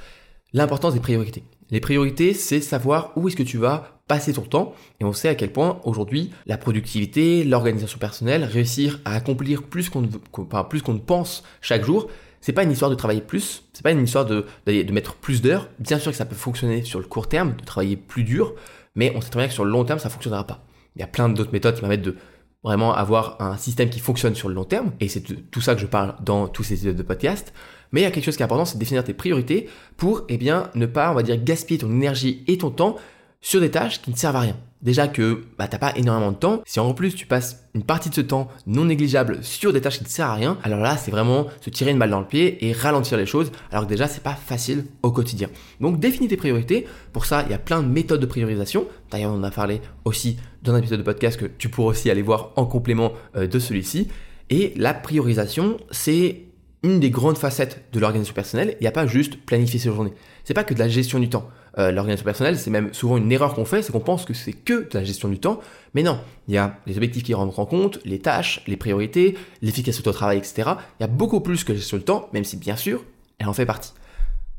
L'importance 0.51 0.95
des 0.95 0.99
priorités. 0.99 1.43
Les 1.69 1.79
priorités, 1.79 2.33
c'est 2.33 2.61
savoir 2.61 3.13
où 3.15 3.27
est-ce 3.27 3.35
que 3.35 3.43
tu 3.43 3.59
vas 3.59 3.98
passer 4.09 4.33
ton 4.33 4.41
temps. 4.41 4.73
Et 4.99 5.05
on 5.05 5.13
sait 5.13 5.29
à 5.29 5.35
quel 5.35 5.53
point 5.53 5.79
aujourd'hui, 5.85 6.31
la 6.47 6.57
productivité, 6.57 7.45
l'organisation 7.45 7.99
personnelle, 7.99 8.43
réussir 8.43 8.99
à 9.05 9.15
accomplir 9.15 9.63
plus 9.63 9.89
qu'on 9.89 10.01
ne 10.01 10.99
pense 10.99 11.43
chaque 11.61 11.85
jour, 11.85 12.09
c'est 12.41 12.51
pas 12.51 12.63
une 12.63 12.71
histoire 12.71 12.89
de 12.89 12.95
travailler 12.95 13.21
plus, 13.21 13.63
c'est 13.71 13.83
pas 13.83 13.91
une 13.91 14.03
histoire 14.03 14.25
de, 14.25 14.45
de, 14.65 14.91
mettre 14.91 15.13
plus 15.13 15.41
d'heures. 15.41 15.69
Bien 15.79 15.99
sûr 15.99 16.11
que 16.11 16.17
ça 16.17 16.25
peut 16.25 16.35
fonctionner 16.35 16.83
sur 16.83 16.99
le 16.99 17.05
court 17.05 17.29
terme, 17.29 17.55
de 17.55 17.63
travailler 17.63 17.97
plus 17.97 18.23
dur, 18.23 18.55
mais 18.95 19.13
on 19.15 19.21
sait 19.21 19.29
très 19.29 19.41
bien 19.41 19.47
que 19.47 19.53
sur 19.53 19.65
le 19.65 19.71
long 19.71 19.85
terme, 19.85 19.99
ça 19.99 20.09
fonctionnera 20.09 20.45
pas. 20.45 20.65
Il 20.95 20.99
y 20.99 21.03
a 21.03 21.07
plein 21.07 21.29
d'autres 21.29 21.53
méthodes 21.53 21.75
qui 21.75 21.81
permettent 21.81 22.01
de 22.01 22.15
vraiment 22.63 22.93
avoir 22.93 23.41
un 23.41 23.57
système 23.57 23.89
qui 23.89 23.99
fonctionne 23.99 24.35
sur 24.35 24.49
le 24.49 24.55
long 24.55 24.63
terme, 24.63 24.91
et 24.99 25.07
c'est 25.07 25.21
tout 25.51 25.61
ça 25.61 25.75
que 25.75 25.81
je 25.81 25.85
parle 25.85 26.15
dans 26.23 26.47
tous 26.47 26.63
ces 26.63 26.73
épisodes 26.73 26.95
de 26.95 27.03
podcast. 27.03 27.53
Mais 27.91 28.01
il 28.01 28.03
y 28.03 28.07
a 28.07 28.11
quelque 28.11 28.25
chose 28.25 28.37
qui 28.37 28.41
est 28.41 28.45
important, 28.45 28.65
c'est 28.65 28.75
de 28.75 28.79
définir 28.79 29.03
tes 29.03 29.13
priorités 29.13 29.69
pour, 29.97 30.23
eh 30.29 30.37
ne 30.37 30.85
pas, 30.85 31.11
on 31.11 31.15
va 31.15 31.23
dire, 31.23 31.37
gaspiller 31.43 31.79
ton 31.79 31.91
énergie 31.91 32.43
et 32.47 32.57
ton 32.57 32.71
temps 32.71 32.95
sur 33.41 33.61
des 33.61 33.71
tâches 33.71 34.01
qui 34.01 34.11
ne 34.11 34.15
servent 34.15 34.35
à 34.35 34.41
rien. 34.41 34.57
Déjà 34.81 35.09
que 35.09 35.43
bah, 35.57 35.67
t'as 35.67 35.77
pas 35.77 35.93
énormément 35.97 36.31
de 36.31 36.37
temps, 36.37 36.61
si 36.65 36.79
en 36.79 36.93
plus 36.93 37.13
tu 37.13 37.25
passes 37.25 37.65
une 37.73 37.83
partie 37.83 38.09
de 38.09 38.15
ce 38.15 38.21
temps 38.21 38.47
non 38.65 38.85
négligeable 38.85 39.43
sur 39.43 39.73
des 39.73 39.81
tâches 39.81 39.97
qui 39.97 40.05
ne 40.05 40.09
servent 40.09 40.31
à 40.31 40.35
rien, 40.35 40.57
alors 40.63 40.79
là 40.79 40.95
c'est 40.95 41.11
vraiment 41.11 41.47
se 41.59 41.69
tirer 41.69 41.91
une 41.91 41.99
balle 41.99 42.11
dans 42.11 42.21
le 42.21 42.25
pied 42.25 42.65
et 42.65 42.71
ralentir 42.71 43.17
les 43.17 43.25
choses, 43.25 43.51
alors 43.71 43.83
que 43.83 43.89
déjà 43.89 44.07
c'est 44.07 44.23
pas 44.23 44.35
facile 44.35 44.85
au 45.03 45.11
quotidien. 45.11 45.49
Donc 45.81 45.99
définis 45.99 46.29
tes 46.29 46.37
priorités, 46.37 46.87
pour 47.11 47.25
ça 47.25 47.43
il 47.45 47.51
y 47.51 47.53
a 47.53 47.59
plein 47.59 47.83
de 47.83 47.89
méthodes 47.89 48.21
de 48.21 48.25
priorisation, 48.25 48.87
d'ailleurs 49.11 49.33
on 49.33 49.39
en 49.39 49.43
a 49.43 49.51
parlé 49.51 49.81
aussi 50.05 50.37
dans 50.63 50.73
un 50.73 50.77
épisode 50.77 50.99
de 50.99 51.03
podcast 51.03 51.37
que 51.37 51.45
tu 51.45 51.67
pourras 51.67 51.89
aussi 51.89 52.09
aller 52.09 52.21
voir 52.21 52.53
en 52.55 52.65
complément 52.65 53.11
euh, 53.35 53.47
de 53.47 53.59
celui-ci, 53.59 54.07
et 54.49 54.73
la 54.77 54.93
priorisation 54.93 55.75
c'est 55.91 56.43
une 56.83 57.01
des 57.01 57.09
grandes 57.09 57.37
facettes 57.37 57.83
de 57.91 57.99
l'organisation 57.99 58.33
personnelle, 58.33 58.77
il 58.79 58.83
n'y 58.83 58.87
a 58.87 58.93
pas 58.93 59.05
juste 59.05 59.35
planifier 59.45 59.79
ses 59.79 59.89
journées. 59.89 60.13
C'est 60.45 60.53
pas 60.53 60.63
que 60.63 60.73
de 60.73 60.79
la 60.79 60.87
gestion 60.87 61.19
du 61.19 61.27
temps. 61.27 61.49
Euh, 61.77 61.91
l'organisation 61.91 62.25
personnelle, 62.25 62.57
c'est 62.57 62.71
même 62.71 62.93
souvent 62.93 63.17
une 63.17 63.31
erreur 63.31 63.53
qu'on 63.53 63.65
fait, 63.65 63.81
c'est 63.81 63.91
qu'on 63.91 63.99
pense 63.99 64.25
que 64.25 64.33
c'est 64.33 64.53
que 64.53 64.89
de 64.89 64.89
la 64.93 65.03
gestion 65.03 65.29
du 65.29 65.39
temps. 65.39 65.59
Mais 65.93 66.03
non, 66.03 66.19
il 66.47 66.55
y 66.55 66.57
a 66.57 66.77
les 66.87 66.97
objectifs 66.97 67.23
qui 67.23 67.33
rentrent 67.33 67.59
en 67.59 67.65
compte, 67.65 67.99
les 68.05 68.19
tâches, 68.19 68.61
les 68.67 68.77
priorités, 68.77 69.37
l'efficacité 69.61 70.09
au 70.09 70.13
travail, 70.13 70.37
etc. 70.37 70.71
Il 70.99 71.03
y 71.03 71.05
a 71.05 71.07
beaucoup 71.07 71.41
plus 71.41 71.63
que 71.63 71.71
la 71.71 71.77
gestion 71.77 71.97
du 71.97 72.03
temps, 72.03 72.29
même 72.33 72.43
si 72.43 72.57
bien 72.57 72.75
sûr, 72.75 73.03
elle 73.37 73.47
en 73.47 73.53
fait 73.53 73.65
partie. 73.65 73.93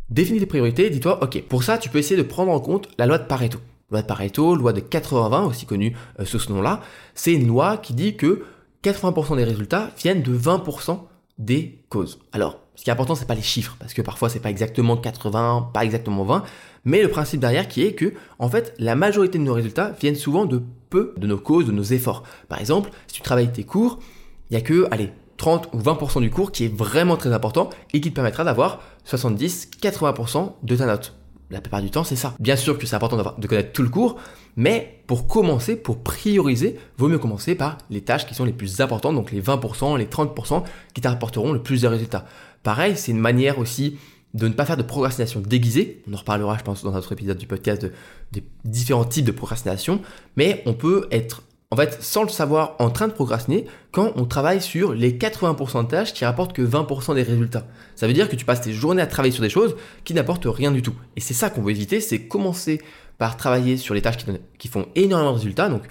Définis 0.09 0.41
tes 0.41 0.47
priorités, 0.47 0.91
dis-toi, 0.91 1.23
ok, 1.23 1.43
pour 1.49 1.62
ça, 1.62 1.79
tu 1.79 1.89
peux 1.89 1.99
essayer 1.99 2.17
de 2.17 2.27
prendre 2.27 2.51
en 2.51 2.61
compte 2.61 2.89
la 2.99 3.07
loi 3.07 3.19
de 3.19 3.25
Pareto. 3.25 3.59
Loi 3.91 4.03
de 4.03 4.07
Pareto, 4.07 4.55
loi 4.55 4.73
de 4.73 4.81
80-20, 4.81 5.47
aussi 5.47 5.67
connue 5.67 5.97
euh, 6.19 6.25
sous 6.25 6.39
ce 6.39 6.53
nom-là, 6.53 6.81
c'est 7.15 7.33
une 7.33 7.47
loi 7.47 7.77
qui 7.77 7.95
dit 7.95 8.17
que 8.17 8.45
80% 8.83 9.37
des 9.37 9.45
résultats 9.45 9.91
viennent 9.99 10.23
de 10.23 10.37
20% 10.37 11.01
des 11.39 11.83
causes. 11.89 12.21
Alors, 12.33 12.60
ce 12.81 12.85
qui 12.85 12.88
est 12.88 12.94
important, 12.94 13.15
c'est 13.15 13.27
pas 13.27 13.35
les 13.35 13.43
chiffres, 13.43 13.77
parce 13.79 13.93
que 13.93 14.00
parfois 14.00 14.31
c'est 14.31 14.41
pas 14.41 14.49
exactement 14.49 14.97
80, 14.97 15.69
pas 15.75 15.85
exactement 15.85 16.25
20, 16.25 16.44
mais 16.87 17.03
le 17.03 17.09
principe 17.09 17.38
derrière 17.38 17.69
qui 17.69 17.82
est 17.82 17.93
que, 17.93 18.15
en 18.38 18.49
fait, 18.49 18.75
la 18.79 18.97
majorité 18.97 19.37
de 19.37 19.43
nos 19.43 19.53
résultats 19.53 19.93
viennent 20.00 20.17
souvent 20.17 20.47
de 20.47 20.62
peu 20.88 21.12
de 21.19 21.27
nos 21.27 21.37
causes, 21.37 21.67
de 21.67 21.73
nos 21.73 21.82
efforts. 21.82 22.23
Par 22.49 22.59
exemple, 22.59 22.88
si 23.06 23.17
tu 23.17 23.21
travailles 23.21 23.53
tes 23.53 23.65
cours, 23.65 23.99
il 24.50 24.55
y 24.55 24.56
a 24.56 24.62
que, 24.62 24.88
allez, 24.91 25.12
30 25.37 25.69
ou 25.75 25.79
20% 25.79 26.23
du 26.23 26.31
cours 26.31 26.53
qui 26.53 26.65
est 26.65 26.75
vraiment 26.75 27.19
très 27.19 27.35
important 27.35 27.69
et 27.93 28.00
qui 28.00 28.09
te 28.09 28.15
permettra 28.15 28.44
d'avoir 28.44 28.81
70-80% 29.05 30.53
de 30.62 30.76
ta 30.76 30.87
note 30.87 31.21
la 31.50 31.61
plupart 31.61 31.83
du 31.83 31.91
temps, 31.91 32.05
c'est 32.05 32.17
ça. 32.17 32.35
Bien 32.38 32.56
sûr 32.56 32.79
que 32.79 32.87
c'est 32.87 32.94
important 32.94 33.35
de 33.37 33.47
connaître 33.47 33.73
tout 33.73 33.83
le 33.83 33.88
cours, 33.88 34.17
mais 34.56 35.03
pour 35.06 35.26
commencer, 35.26 35.76
pour 35.76 36.03
prioriser, 36.03 36.79
vaut 36.97 37.09
mieux 37.09 37.19
commencer 37.19 37.55
par 37.55 37.79
les 37.91 38.03
tâches 38.03 38.26
qui 38.26 38.35
sont 38.35 38.44
les 38.44 38.53
plus 38.53 38.81
importantes, 38.81 39.17
donc 39.17 39.33
les 39.33 39.43
20%, 39.43 39.99
les 39.99 40.06
30% 40.06 40.62
qui 40.94 41.00
t'apporteront 41.00 41.53
le 41.53 41.62
plus 41.62 41.83
de 41.83 41.88
résultats. 41.88 42.25
Pareil, 42.62 42.97
c'est 42.97 43.12
une 43.12 43.19
manière 43.19 43.59
aussi 43.59 43.99
de 44.35 44.47
ne 44.47 44.53
pas 44.53 44.65
faire 44.65 44.77
de 44.77 44.83
procrastination 44.83 45.41
déguisée. 45.41 46.03
On 46.09 46.15
en 46.15 46.19
reparlera, 46.19 46.57
je 46.59 46.62
pense, 46.62 46.85
dans 46.85 46.93
notre 46.93 47.12
épisode 47.12 47.39
du 47.39 47.47
podcast 47.47 47.83
de, 47.83 47.93
des 48.33 48.45
différents 48.65 49.05
types 49.05 49.25
de 49.25 49.33
procrastination. 49.33 50.01
Mais 50.37 50.62
on 50.67 50.75
peut 50.75 51.09
être 51.11 51.43
en 51.73 51.77
fait, 51.77 52.03
sans 52.03 52.25
le 52.25 52.29
savoir, 52.29 52.75
en 52.81 52.91
train 52.91 53.07
de 53.07 53.12
procrastiner 53.12 53.65
quand 53.93 54.12
on 54.17 54.25
travaille 54.25 54.61
sur 54.61 54.93
les 54.93 55.12
80% 55.12 55.85
de 55.85 55.89
tâches 55.89 56.12
qui 56.12 56.25
rapportent 56.25 56.53
que 56.53 56.62
20% 56.62 57.15
des 57.15 57.23
résultats. 57.23 57.65
Ça 57.95 58.09
veut 58.09 58.12
dire 58.12 58.29
que 58.29 58.35
tu 58.35 58.45
passes 58.45 58.61
tes 58.61 58.73
journées 58.73 59.03
à 59.03 59.07
travailler 59.07 59.33
sur 59.33 59.43
des 59.43 59.51
choses 59.51 59.77
qui 60.03 60.12
n'apportent 60.12 60.49
rien 60.49 60.73
du 60.73 60.83
tout. 60.83 60.95
Et 61.15 61.21
c'est 61.21 61.35
ça 61.35 61.49
qu'on 61.49 61.62
veut 61.62 61.71
éviter, 61.71 62.01
c'est 62.01 62.27
commencer 62.27 62.81
par 63.19 63.37
travailler 63.37 63.77
sur 63.77 63.95
les 63.95 64.03
tâches 64.03 64.17
qui, 64.59 64.67
font 64.67 64.89
énormément 64.97 65.31
de 65.31 65.37
résultats, 65.37 65.69
donc 65.69 65.83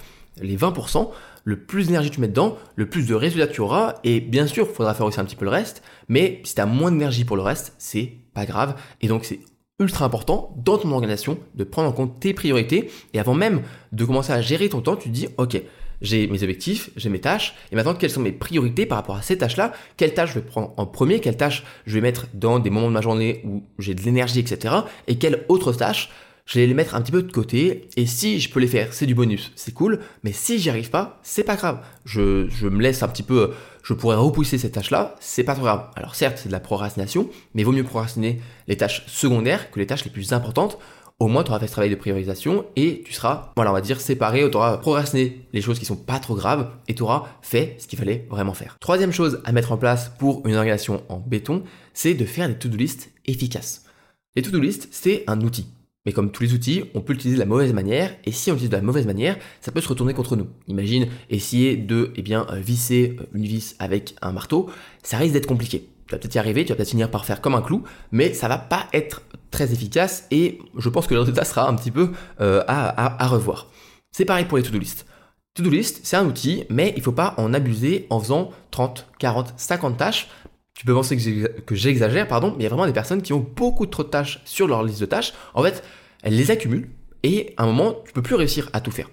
les 0.42 0.58
20%, 0.58 1.12
le 1.44 1.64
plus 1.64 1.88
d'énergie 1.88 2.10
tu 2.10 2.22
mets 2.22 2.28
dedans, 2.28 2.58
le 2.76 2.88
plus 2.88 3.08
de 3.08 3.16
résultats 3.16 3.48
tu 3.48 3.62
auras, 3.62 3.96
et 4.04 4.20
bien 4.20 4.48
sûr, 4.48 4.68
il 4.70 4.76
faudra 4.76 4.94
faire 4.94 5.06
aussi 5.06 5.20
un 5.20 5.26
petit 5.26 5.36
peu 5.36 5.46
le 5.46 5.52
reste, 5.52 5.84
mais 6.08 6.42
si 6.44 6.56
tu 6.56 6.62
as 6.62 6.66
moins 6.66 6.92
d'énergie 6.92 7.26
pour 7.26 7.36
le 7.36 7.42
reste, 7.42 7.74
c'est 7.78 8.14
pas 8.34 8.46
grave, 8.46 8.76
et 9.02 9.08
donc 9.08 9.26
c'est 9.26 9.40
ultra 9.80 10.06
important 10.06 10.54
dans 10.58 10.78
ton 10.78 10.92
organisation 10.92 11.38
de 11.56 11.64
prendre 11.64 11.90
en 11.90 11.94
compte 11.94 12.20
tes 12.20 12.34
priorités. 12.34 12.92
Et 13.14 13.20
avant 13.20 13.34
même 13.34 13.62
de 13.92 14.06
commencer 14.06 14.34
à 14.34 14.42
gérer 14.42 14.70
ton 14.70 14.82
temps, 14.82 14.96
tu 14.96 15.10
te 15.10 15.14
dis 15.14 15.28
ok, 15.38 15.62
j'ai 16.02 16.28
mes 16.28 16.44
objectifs, 16.44 16.92
j'ai 16.96 17.10
mes 17.10 17.20
tâches. 17.20 17.56
Et 17.72 17.76
maintenant 17.76 17.94
quelles 17.94 18.12
sont 18.12 18.22
mes 18.22 18.32
priorités 18.32 18.86
par 18.86 18.98
rapport 18.98 19.16
à 19.16 19.22
ces 19.22 19.38
tâches-là, 19.38 19.74
quelles 19.98 20.14
tâches 20.14 20.30
je 20.30 20.40
vais 20.40 20.46
prendre 20.46 20.74
en 20.78 20.86
premier, 20.86 21.20
quelles 21.20 21.38
tâches 21.38 21.64
je 21.86 21.94
vais 21.96 22.02
mettre 22.02 22.28
dans 22.34 22.60
des 22.60 22.70
moments 22.70 22.88
de 22.88 22.94
ma 22.94 23.02
journée 23.02 23.42
où 23.46 23.64
j'ai 23.80 23.96
de 23.96 24.02
l'énergie, 24.02 24.40
etc. 24.40 24.76
et 25.08 25.18
quelles 25.18 25.46
autres 25.48 25.74
tâches 25.74 26.10
je 26.50 26.60
vais 26.60 26.66
les 26.66 26.74
mettre 26.74 26.96
un 26.96 27.02
petit 27.02 27.12
peu 27.12 27.22
de 27.22 27.32
côté, 27.32 27.90
et 27.96 28.08
si 28.08 28.40
je 28.40 28.50
peux 28.50 28.60
les 28.60 28.66
faire, 28.66 28.92
c'est 28.92 29.06
du 29.06 29.14
bonus, 29.14 29.52
c'est 29.56 29.72
cool, 29.72 30.00
mais 30.24 30.32
si 30.32 30.58
j'y 30.58 30.72
arrive 30.72 30.90
pas, 30.90 31.20
c'est 31.22 31.44
pas 31.44 31.56
grave. 31.56 31.80
Je, 32.06 32.50
je, 32.50 32.68
me 32.68 32.82
laisse 32.82 33.04
un 33.04 33.08
petit 33.08 33.22
peu, 33.22 33.52
je 33.84 33.94
pourrais 33.94 34.16
repousser 34.16 34.58
cette 34.58 34.72
tâche-là, 34.72 35.16
c'est 35.20 35.44
pas 35.44 35.54
trop 35.54 35.66
grave. 35.66 35.92
Alors 35.96 36.16
certes, 36.16 36.40
c'est 36.42 36.50
de 36.50 36.52
la 36.52 36.60
procrastination, 36.60 37.30
mais 37.54 37.64
vaut 37.64 37.72
mieux 37.72 37.84
procrastiner 37.84 38.42
les 38.68 38.78
tâches 38.78 39.06
secondaires 39.06 39.70
que 39.70 39.78
les 39.78 39.86
tâches 39.86 40.04
les 40.06 40.10
plus 40.10 40.34
importantes. 40.34 40.80
Au 41.20 41.28
moins, 41.28 41.44
tu 41.44 41.52
auras 41.52 41.60
fait 41.60 41.68
ce 41.68 41.74
travail 41.74 41.92
de 41.92 41.96
priorisation 41.96 42.66
et 42.76 43.04
tu 43.06 43.14
seras, 43.14 43.52
voilà, 43.56 43.70
on 43.70 43.76
va 43.76 43.82
dire, 43.82 44.02
séparé, 44.02 44.50
tu 44.50 44.58
auras 44.58 44.78
procrastiné 44.78 45.46
les 45.54 45.62
choses 45.62 45.78
qui 45.78 45.86
sont 45.86 45.98
pas 45.98 46.18
trop 46.18 46.34
graves 46.34 46.72
et 46.88 46.96
tu 46.96 47.04
auras 47.04 47.28
fait 47.44 47.76
ce 47.78 47.86
qu'il 47.86 48.00
fallait 48.00 48.26
vraiment 48.28 48.56
faire. 48.56 48.78
Troisième 48.80 49.12
chose 49.12 49.40
à 49.46 49.52
mettre 49.52 49.72
en 49.72 49.78
place 49.78 50.12
pour 50.18 50.42
une 50.48 50.56
organisation 50.56 51.04
en 51.10 51.20
béton, 51.20 51.62
c'est 51.94 52.16
de 52.16 52.26
faire 52.26 52.48
des 52.48 52.58
to-do 52.58 52.76
list 52.76 53.12
efficaces. 53.28 53.84
Les 54.36 54.42
to-do 54.42 54.60
list, 54.60 54.88
c'est 54.90 55.26
un 55.28 55.42
outil. 55.42 55.68
Mais 56.10 56.14
comme 56.14 56.32
tous 56.32 56.42
les 56.42 56.56
outils, 56.56 56.86
on 56.96 57.02
peut 57.02 57.14
l'utiliser 57.14 57.36
de 57.36 57.40
la 57.40 57.46
mauvaise 57.46 57.72
manière, 57.72 58.16
et 58.26 58.32
si 58.32 58.50
on 58.50 58.56
l'utilise 58.56 58.72
de 58.72 58.76
la 58.76 58.82
mauvaise 58.82 59.06
manière, 59.06 59.38
ça 59.62 59.72
peut 59.72 59.80
se 59.80 59.88
retourner 59.88 60.16
contre 60.16 60.36
nous. 60.36 60.48
Imagine 60.68 61.08
essayer 61.30 61.78
de 61.78 62.12
eh 62.16 62.24
bien, 62.24 62.48
euh, 62.50 62.56
visser 62.56 63.16
euh, 63.20 63.26
une 63.36 63.44
vis 63.44 63.76
avec 63.78 64.16
un 64.24 64.32
marteau, 64.32 64.72
ça 65.04 65.18
risque 65.18 65.34
d'être 65.34 65.46
compliqué. 65.46 65.88
Tu 66.08 66.12
vas 66.12 66.18
peut-être 66.18 66.34
y 66.34 66.40
arriver, 66.40 66.66
tu 66.66 66.70
vas 66.70 66.78
peut-être 66.78 66.90
finir 66.90 67.12
par 67.12 67.26
faire 67.26 67.42
comme 67.42 67.54
un 67.54 67.62
clou, 67.62 67.84
mais 68.12 68.34
ça 68.34 68.48
va 68.48 68.58
pas 68.58 68.88
être 68.92 69.22
très 69.52 69.72
efficace, 69.72 70.26
et 70.32 70.58
je 70.76 70.90
pense 70.90 71.06
que 71.06 71.14
le 71.14 71.20
résultat 71.20 71.46
sera 71.46 71.70
un 71.70 71.76
petit 71.76 71.92
peu 71.92 72.10
euh, 72.42 72.64
à, 72.68 73.24
à, 73.24 73.28
revoir. 73.28 73.68
C'est 74.12 74.26
pareil 74.26 74.46
pour 74.46 74.58
les 74.58 74.64
to-do 74.64 74.80
list. 74.80 75.06
To-do 75.54 75.70
list, 75.70 76.00
c'est 76.02 76.18
un 76.18 76.26
outil, 76.26 76.64
mais 76.72 76.92
il 76.96 77.02
ne 77.02 77.04
faut 77.04 77.12
pas 77.12 77.36
en 77.38 77.54
abuser 77.54 78.08
en 78.10 78.20
faisant 78.20 78.50
30, 78.72 79.06
40, 79.20 79.54
50 79.58 79.96
tâches, 79.96 80.28
tu 80.80 80.86
peux 80.86 80.94
penser 80.94 81.18
que 81.66 81.76
j'exagère, 81.76 82.26
pardon, 82.26 82.52
mais 82.52 82.60
il 82.60 82.64
y 82.64 82.66
a 82.66 82.70
vraiment 82.70 82.86
des 82.86 82.94
personnes 82.94 83.22
qui 83.22 83.34
ont 83.34 83.46
beaucoup 83.54 83.86
trop 83.86 84.04
de 84.04 84.08
tâches 84.08 84.40
sur 84.46 84.66
leur 84.66 84.82
liste 84.82 85.02
de 85.02 85.06
tâches. 85.06 85.34
En 85.54 85.62
fait, 85.62 85.84
elles 86.24 86.38
les 86.38 86.52
accumulent 86.52 86.88
et 87.22 87.54
à 87.58 87.64
un 87.64 87.66
moment, 87.66 87.98
tu 88.08 88.14
peux 88.14 88.22
plus 88.22 88.36
réussir 88.36 88.70
à 88.72 88.80
tout 88.80 88.90
faire. 88.90 89.10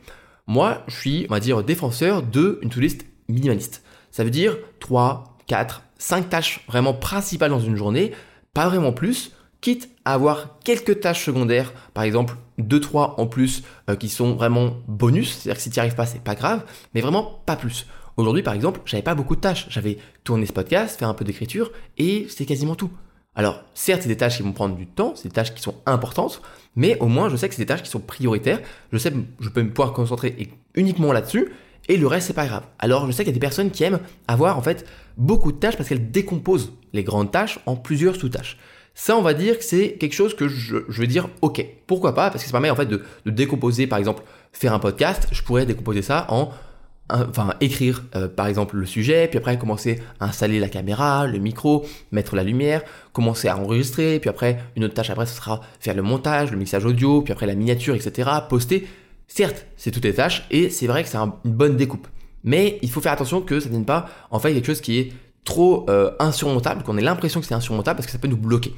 Moi, 0.46 0.84
je 0.86 0.94
suis, 0.94 1.26
on 1.28 1.34
va 1.34 1.40
dire, 1.40 1.64
défenseur 1.64 2.22
de 2.22 2.60
une 2.62 2.70
to-list 2.70 3.04
minimaliste. 3.28 3.82
Ça 4.12 4.22
veut 4.22 4.30
dire 4.30 4.56
3, 4.78 5.38
4, 5.48 5.82
5 5.98 6.28
tâches 6.28 6.60
vraiment 6.68 6.94
principales 6.94 7.50
dans 7.50 7.58
une 7.58 7.74
journée, 7.74 8.12
pas 8.54 8.68
vraiment 8.68 8.92
plus, 8.92 9.32
quitte 9.60 9.90
à 10.04 10.14
avoir 10.14 10.60
quelques 10.62 11.00
tâches 11.00 11.24
secondaires, 11.24 11.72
par 11.94 12.04
exemple 12.04 12.36
2-3 12.60 13.14
en 13.20 13.26
plus 13.26 13.64
euh, 13.90 13.96
qui 13.96 14.08
sont 14.08 14.36
vraiment 14.36 14.76
bonus, 14.86 15.32
c'est-à-dire 15.32 15.56
que 15.56 15.62
si 15.62 15.70
tu 15.70 15.78
n'y 15.78 15.80
arrives 15.80 15.96
pas, 15.96 16.06
c'est 16.06 16.22
pas 16.22 16.36
grave, 16.36 16.62
mais 16.94 17.00
vraiment 17.00 17.42
pas 17.44 17.56
plus. 17.56 17.88
Aujourd'hui, 18.16 18.42
par 18.42 18.54
exemple, 18.54 18.80
j'avais 18.84 19.02
pas 19.02 19.14
beaucoup 19.14 19.36
de 19.36 19.40
tâches. 19.40 19.66
J'avais 19.68 19.98
tourné 20.24 20.46
ce 20.46 20.52
podcast, 20.52 20.98
fait 20.98 21.04
un 21.04 21.14
peu 21.14 21.24
d'écriture, 21.24 21.72
et 21.98 22.26
c'était 22.28 22.46
quasiment 22.46 22.74
tout. 22.74 22.90
Alors, 23.34 23.62
certes, 23.74 24.02
c'est 24.02 24.08
des 24.08 24.16
tâches 24.16 24.38
qui 24.38 24.42
vont 24.42 24.52
prendre 24.52 24.76
du 24.76 24.86
temps, 24.86 25.12
c'est 25.14 25.28
des 25.28 25.34
tâches 25.34 25.54
qui 25.54 25.60
sont 25.60 25.74
importantes, 25.84 26.40
mais 26.74 26.98
au 27.00 27.06
moins, 27.06 27.28
je 27.28 27.36
sais 27.36 27.48
que 27.48 27.54
c'est 27.54 27.62
des 27.62 27.66
tâches 27.66 27.82
qui 27.82 27.90
sont 27.90 28.00
prioritaires. 28.00 28.60
Je 28.92 28.98
sais 28.98 29.10
que 29.10 29.18
je 29.40 29.50
peux 29.50 29.62
me 29.62 29.68
pouvoir 29.68 29.92
concentrer 29.92 30.50
uniquement 30.74 31.12
là-dessus, 31.12 31.52
et 31.88 31.98
le 31.98 32.06
reste, 32.06 32.28
c'est 32.28 32.32
pas 32.32 32.46
grave. 32.46 32.64
Alors, 32.78 33.06
je 33.06 33.12
sais 33.12 33.24
qu'il 33.24 33.32
y 33.32 33.34
a 33.34 33.38
des 33.38 33.40
personnes 33.40 33.70
qui 33.70 33.84
aiment 33.84 34.00
avoir, 34.26 34.56
en 34.56 34.62
fait, 34.62 34.86
beaucoup 35.18 35.52
de 35.52 35.58
tâches 35.58 35.76
parce 35.76 35.88
qu'elles 35.88 36.10
décomposent 36.10 36.72
les 36.94 37.04
grandes 37.04 37.30
tâches 37.30 37.60
en 37.66 37.76
plusieurs 37.76 38.16
sous-tâches. 38.16 38.56
Ça, 38.94 39.16
on 39.16 39.22
va 39.22 39.34
dire 39.34 39.58
que 39.58 39.64
c'est 39.64 39.92
quelque 39.92 40.14
chose 40.14 40.34
que 40.34 40.48
je, 40.48 40.76
veux 40.88 41.06
dire, 41.06 41.28
ok, 41.42 41.64
pourquoi 41.86 42.14
pas, 42.14 42.30
parce 42.30 42.42
que 42.42 42.48
ça 42.48 42.52
permet 42.52 42.70
en 42.70 42.76
fait 42.76 42.86
de, 42.86 43.02
décomposer, 43.26 43.86
par 43.86 43.98
exemple, 43.98 44.22
faire 44.52 44.72
un 44.72 44.78
podcast, 44.78 45.28
je 45.32 45.42
pourrais 45.42 45.66
décomposer 45.66 46.00
ça 46.00 46.26
en 46.30 46.50
enfin 47.08 47.54
écrire 47.60 48.04
euh, 48.14 48.28
par 48.28 48.46
exemple 48.46 48.76
le 48.76 48.86
sujet, 48.86 49.28
puis 49.28 49.38
après 49.38 49.58
commencer 49.58 50.00
à 50.20 50.26
installer 50.26 50.58
la 50.58 50.68
caméra, 50.68 51.26
le 51.26 51.38
micro, 51.38 51.84
mettre 52.12 52.34
la 52.36 52.42
lumière, 52.42 52.82
commencer 53.12 53.48
à 53.48 53.56
enregistrer, 53.56 54.18
puis 54.18 54.28
après 54.28 54.58
une 54.76 54.84
autre 54.84 54.94
tâche 54.94 55.10
après 55.10 55.26
ce 55.26 55.36
sera 55.36 55.60
faire 55.80 55.94
le 55.94 56.02
montage, 56.02 56.50
le 56.50 56.56
mixage 56.56 56.84
audio, 56.84 57.22
puis 57.22 57.32
après 57.32 57.46
la 57.46 57.54
miniature, 57.54 57.94
etc. 57.94 58.30
Poster. 58.48 58.86
Certes, 59.28 59.66
c'est 59.76 59.90
toutes 59.90 60.04
les 60.04 60.14
tâches 60.14 60.46
et 60.50 60.70
c'est 60.70 60.86
vrai 60.86 61.02
que 61.02 61.08
c'est 61.08 61.18
une 61.18 61.32
bonne 61.44 61.76
découpe. 61.76 62.06
Mais 62.44 62.78
il 62.82 62.90
faut 62.90 63.00
faire 63.00 63.12
attention 63.12 63.40
que 63.40 63.58
ça 63.58 63.66
ne 63.66 63.72
vienne 63.72 63.84
pas 63.84 64.08
en 64.30 64.38
fait 64.38 64.52
quelque 64.52 64.66
chose 64.66 64.80
qui 64.80 64.98
est 64.98 65.12
trop 65.44 65.88
euh, 65.88 66.12
insurmontable, 66.18 66.82
qu'on 66.82 66.96
ait 66.96 67.02
l'impression 67.02 67.40
que 67.40 67.46
c'est 67.46 67.54
insurmontable 67.54 67.96
parce 67.96 68.06
que 68.06 68.12
ça 68.12 68.18
peut 68.18 68.28
nous 68.28 68.36
bloquer. 68.36 68.72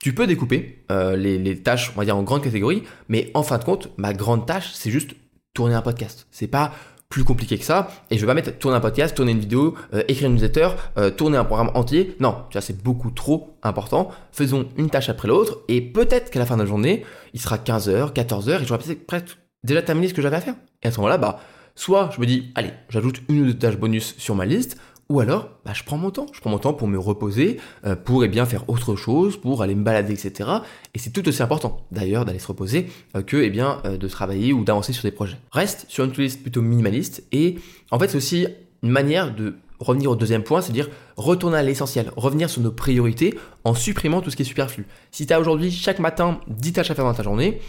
Tu 0.00 0.14
peux 0.14 0.26
découper 0.26 0.84
euh, 0.92 1.16
les, 1.16 1.38
les, 1.38 1.60
tâches, 1.60 1.92
on 1.94 1.98
va 1.98 2.04
dire 2.04 2.16
en 2.16 2.22
grandes 2.22 2.42
catégories, 2.42 2.84
mais 3.08 3.32
en 3.34 3.42
fin 3.42 3.58
de 3.58 3.64
compte, 3.64 3.90
ma 3.96 4.12
grande 4.12 4.46
tâche, 4.46 4.70
c'est 4.72 4.92
juste 4.92 5.14
tourner 5.54 5.74
un 5.74 5.82
podcast. 5.82 6.28
C'est 6.30 6.46
pas 6.46 6.72
plus 7.08 7.24
compliqué 7.24 7.58
que 7.58 7.64
ça. 7.64 7.88
Et 8.10 8.16
je 8.16 8.20
vais 8.20 8.26
pas 8.26 8.34
mettre 8.34 8.58
tourner 8.58 8.76
un 8.76 8.80
podcast, 8.80 9.16
tourner 9.16 9.32
une 9.32 9.40
vidéo, 9.40 9.74
euh, 9.94 10.02
écrire 10.08 10.28
une 10.28 10.34
newsletter, 10.34 10.70
euh, 10.98 11.10
tourner 11.10 11.38
un 11.38 11.44
programme 11.44 11.70
entier. 11.74 12.16
Non, 12.20 12.44
ça 12.52 12.60
c'est 12.60 12.82
beaucoup 12.82 13.10
trop 13.10 13.56
important. 13.62 14.10
Faisons 14.32 14.68
une 14.76 14.90
tâche 14.90 15.08
après 15.08 15.28
l'autre 15.28 15.60
et 15.68 15.80
peut-être 15.80 16.30
qu'à 16.30 16.38
la 16.38 16.46
fin 16.46 16.56
de 16.56 16.62
la 16.62 16.68
journée, 16.68 17.04
il 17.34 17.40
sera 17.40 17.56
15h, 17.56 18.12
14h 18.12 18.62
et 18.62 18.66
j'aurai 18.66 18.94
presque 18.96 19.38
déjà 19.64 19.82
terminé 19.82 20.08
ce 20.08 20.14
que 20.14 20.22
j'avais 20.22 20.36
à 20.36 20.40
faire. 20.40 20.54
Et 20.82 20.88
à 20.88 20.90
ce 20.90 20.98
moment-là, 20.98 21.18
bah, 21.18 21.40
soit 21.74 22.10
je 22.14 22.20
me 22.20 22.26
dis, 22.26 22.52
allez, 22.54 22.72
j'ajoute 22.90 23.22
une 23.28 23.42
ou 23.42 23.46
deux 23.46 23.58
tâches 23.58 23.78
bonus 23.78 24.14
sur 24.18 24.34
ma 24.34 24.44
liste, 24.44 24.78
ou 25.08 25.20
alors, 25.20 25.48
bah, 25.64 25.72
je 25.74 25.82
prends 25.84 25.96
mon 25.96 26.10
temps. 26.10 26.26
Je 26.32 26.40
prends 26.40 26.50
mon 26.50 26.58
temps 26.58 26.74
pour 26.74 26.86
me 26.86 26.98
reposer, 26.98 27.58
euh, 27.86 27.96
pour 27.96 28.24
eh 28.24 28.28
bien 28.28 28.44
faire 28.44 28.68
autre 28.68 28.94
chose, 28.94 29.38
pour 29.38 29.62
aller 29.62 29.74
me 29.74 29.82
balader, 29.82 30.12
etc. 30.12 30.50
Et 30.94 30.98
c'est 30.98 31.10
tout 31.10 31.26
aussi 31.26 31.42
important, 31.42 31.86
d'ailleurs, 31.90 32.26
d'aller 32.26 32.38
se 32.38 32.46
reposer 32.46 32.88
euh, 33.16 33.22
que 33.22 33.38
eh 33.38 33.48
bien 33.48 33.80
euh, 33.86 33.96
de 33.96 34.08
travailler 34.08 34.52
ou 34.52 34.64
d'avancer 34.64 34.92
sur 34.92 35.04
des 35.04 35.10
projets. 35.10 35.38
Reste 35.50 35.86
sur 35.88 36.04
une 36.04 36.12
to-list 36.12 36.42
plutôt 36.42 36.60
minimaliste. 36.60 37.24
Et 37.32 37.56
en 37.90 37.98
fait, 37.98 38.08
c'est 38.08 38.18
aussi 38.18 38.46
une 38.82 38.90
manière 38.90 39.34
de 39.34 39.56
revenir 39.80 40.10
au 40.10 40.16
deuxième 40.16 40.42
point, 40.42 40.60
c'est-à-dire 40.60 40.90
retourner 41.16 41.56
à 41.56 41.62
l'essentiel, 41.62 42.10
revenir 42.16 42.50
sur 42.50 42.60
nos 42.60 42.72
priorités 42.72 43.38
en 43.64 43.74
supprimant 43.74 44.20
tout 44.20 44.30
ce 44.30 44.36
qui 44.36 44.42
est 44.42 44.46
superflu. 44.46 44.86
Si 45.10 45.26
tu 45.26 45.32
as 45.32 45.40
aujourd'hui 45.40 45.70
chaque 45.70 46.00
matin 46.00 46.40
10 46.48 46.72
tâches 46.74 46.90
à 46.90 46.94
faire 46.94 47.04
dans 47.04 47.14
ta 47.14 47.22
journée, 47.22 47.60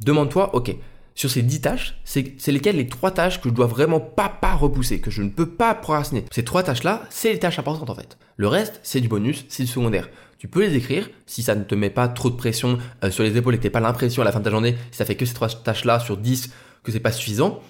demande-toi, 0.00 0.54
ok, 0.54 0.76
sur 1.14 1.30
ces 1.30 1.42
10 1.42 1.60
tâches, 1.60 1.94
c'est 2.04 2.48
lesquelles 2.48 2.76
les 2.76 2.86
3 2.86 3.10
tâches 3.10 3.40
que 3.40 3.48
je 3.48 3.54
dois 3.54 3.66
vraiment 3.66 4.00
pas, 4.00 4.28
pas 4.28 4.54
repousser, 4.54 5.00
que 5.00 5.10
je 5.10 5.22
ne 5.22 5.28
peux 5.28 5.46
pas 5.48 5.74
procrastiner. 5.74 6.24
Ces 6.30 6.44
3 6.44 6.62
tâches-là, 6.64 7.02
c'est 7.10 7.32
les 7.32 7.38
tâches 7.38 7.58
importantes 7.58 7.90
en 7.90 7.94
fait. 7.94 8.18
Le 8.36 8.48
reste, 8.48 8.80
c'est 8.82 9.00
du 9.00 9.08
bonus, 9.08 9.44
c'est 9.48 9.64
du 9.64 9.68
secondaire. 9.68 10.08
Tu 10.38 10.48
peux 10.48 10.60
les 10.60 10.74
écrire 10.74 11.08
si 11.26 11.42
ça 11.42 11.54
ne 11.54 11.62
te 11.62 11.74
met 11.74 11.90
pas 11.90 12.08
trop 12.08 12.30
de 12.30 12.34
pression 12.34 12.78
euh, 13.04 13.10
sur 13.10 13.22
les 13.22 13.36
épaules 13.36 13.54
et 13.54 13.58
que 13.58 13.62
tu 13.62 13.70
pas 13.70 13.80
l'impression 13.80 14.22
à 14.22 14.24
la 14.24 14.32
fin 14.32 14.40
de 14.40 14.44
ta 14.44 14.50
journée, 14.50 14.76
si 14.90 14.98
ça 14.98 15.04
fait 15.04 15.14
que 15.14 15.24
ces 15.24 15.34
3 15.34 15.48
tâches-là 15.62 16.00
sur 16.00 16.16
10, 16.16 16.50
que 16.82 16.90
c'est 16.90 17.00
pas 17.00 17.12
suffisant, 17.12 17.60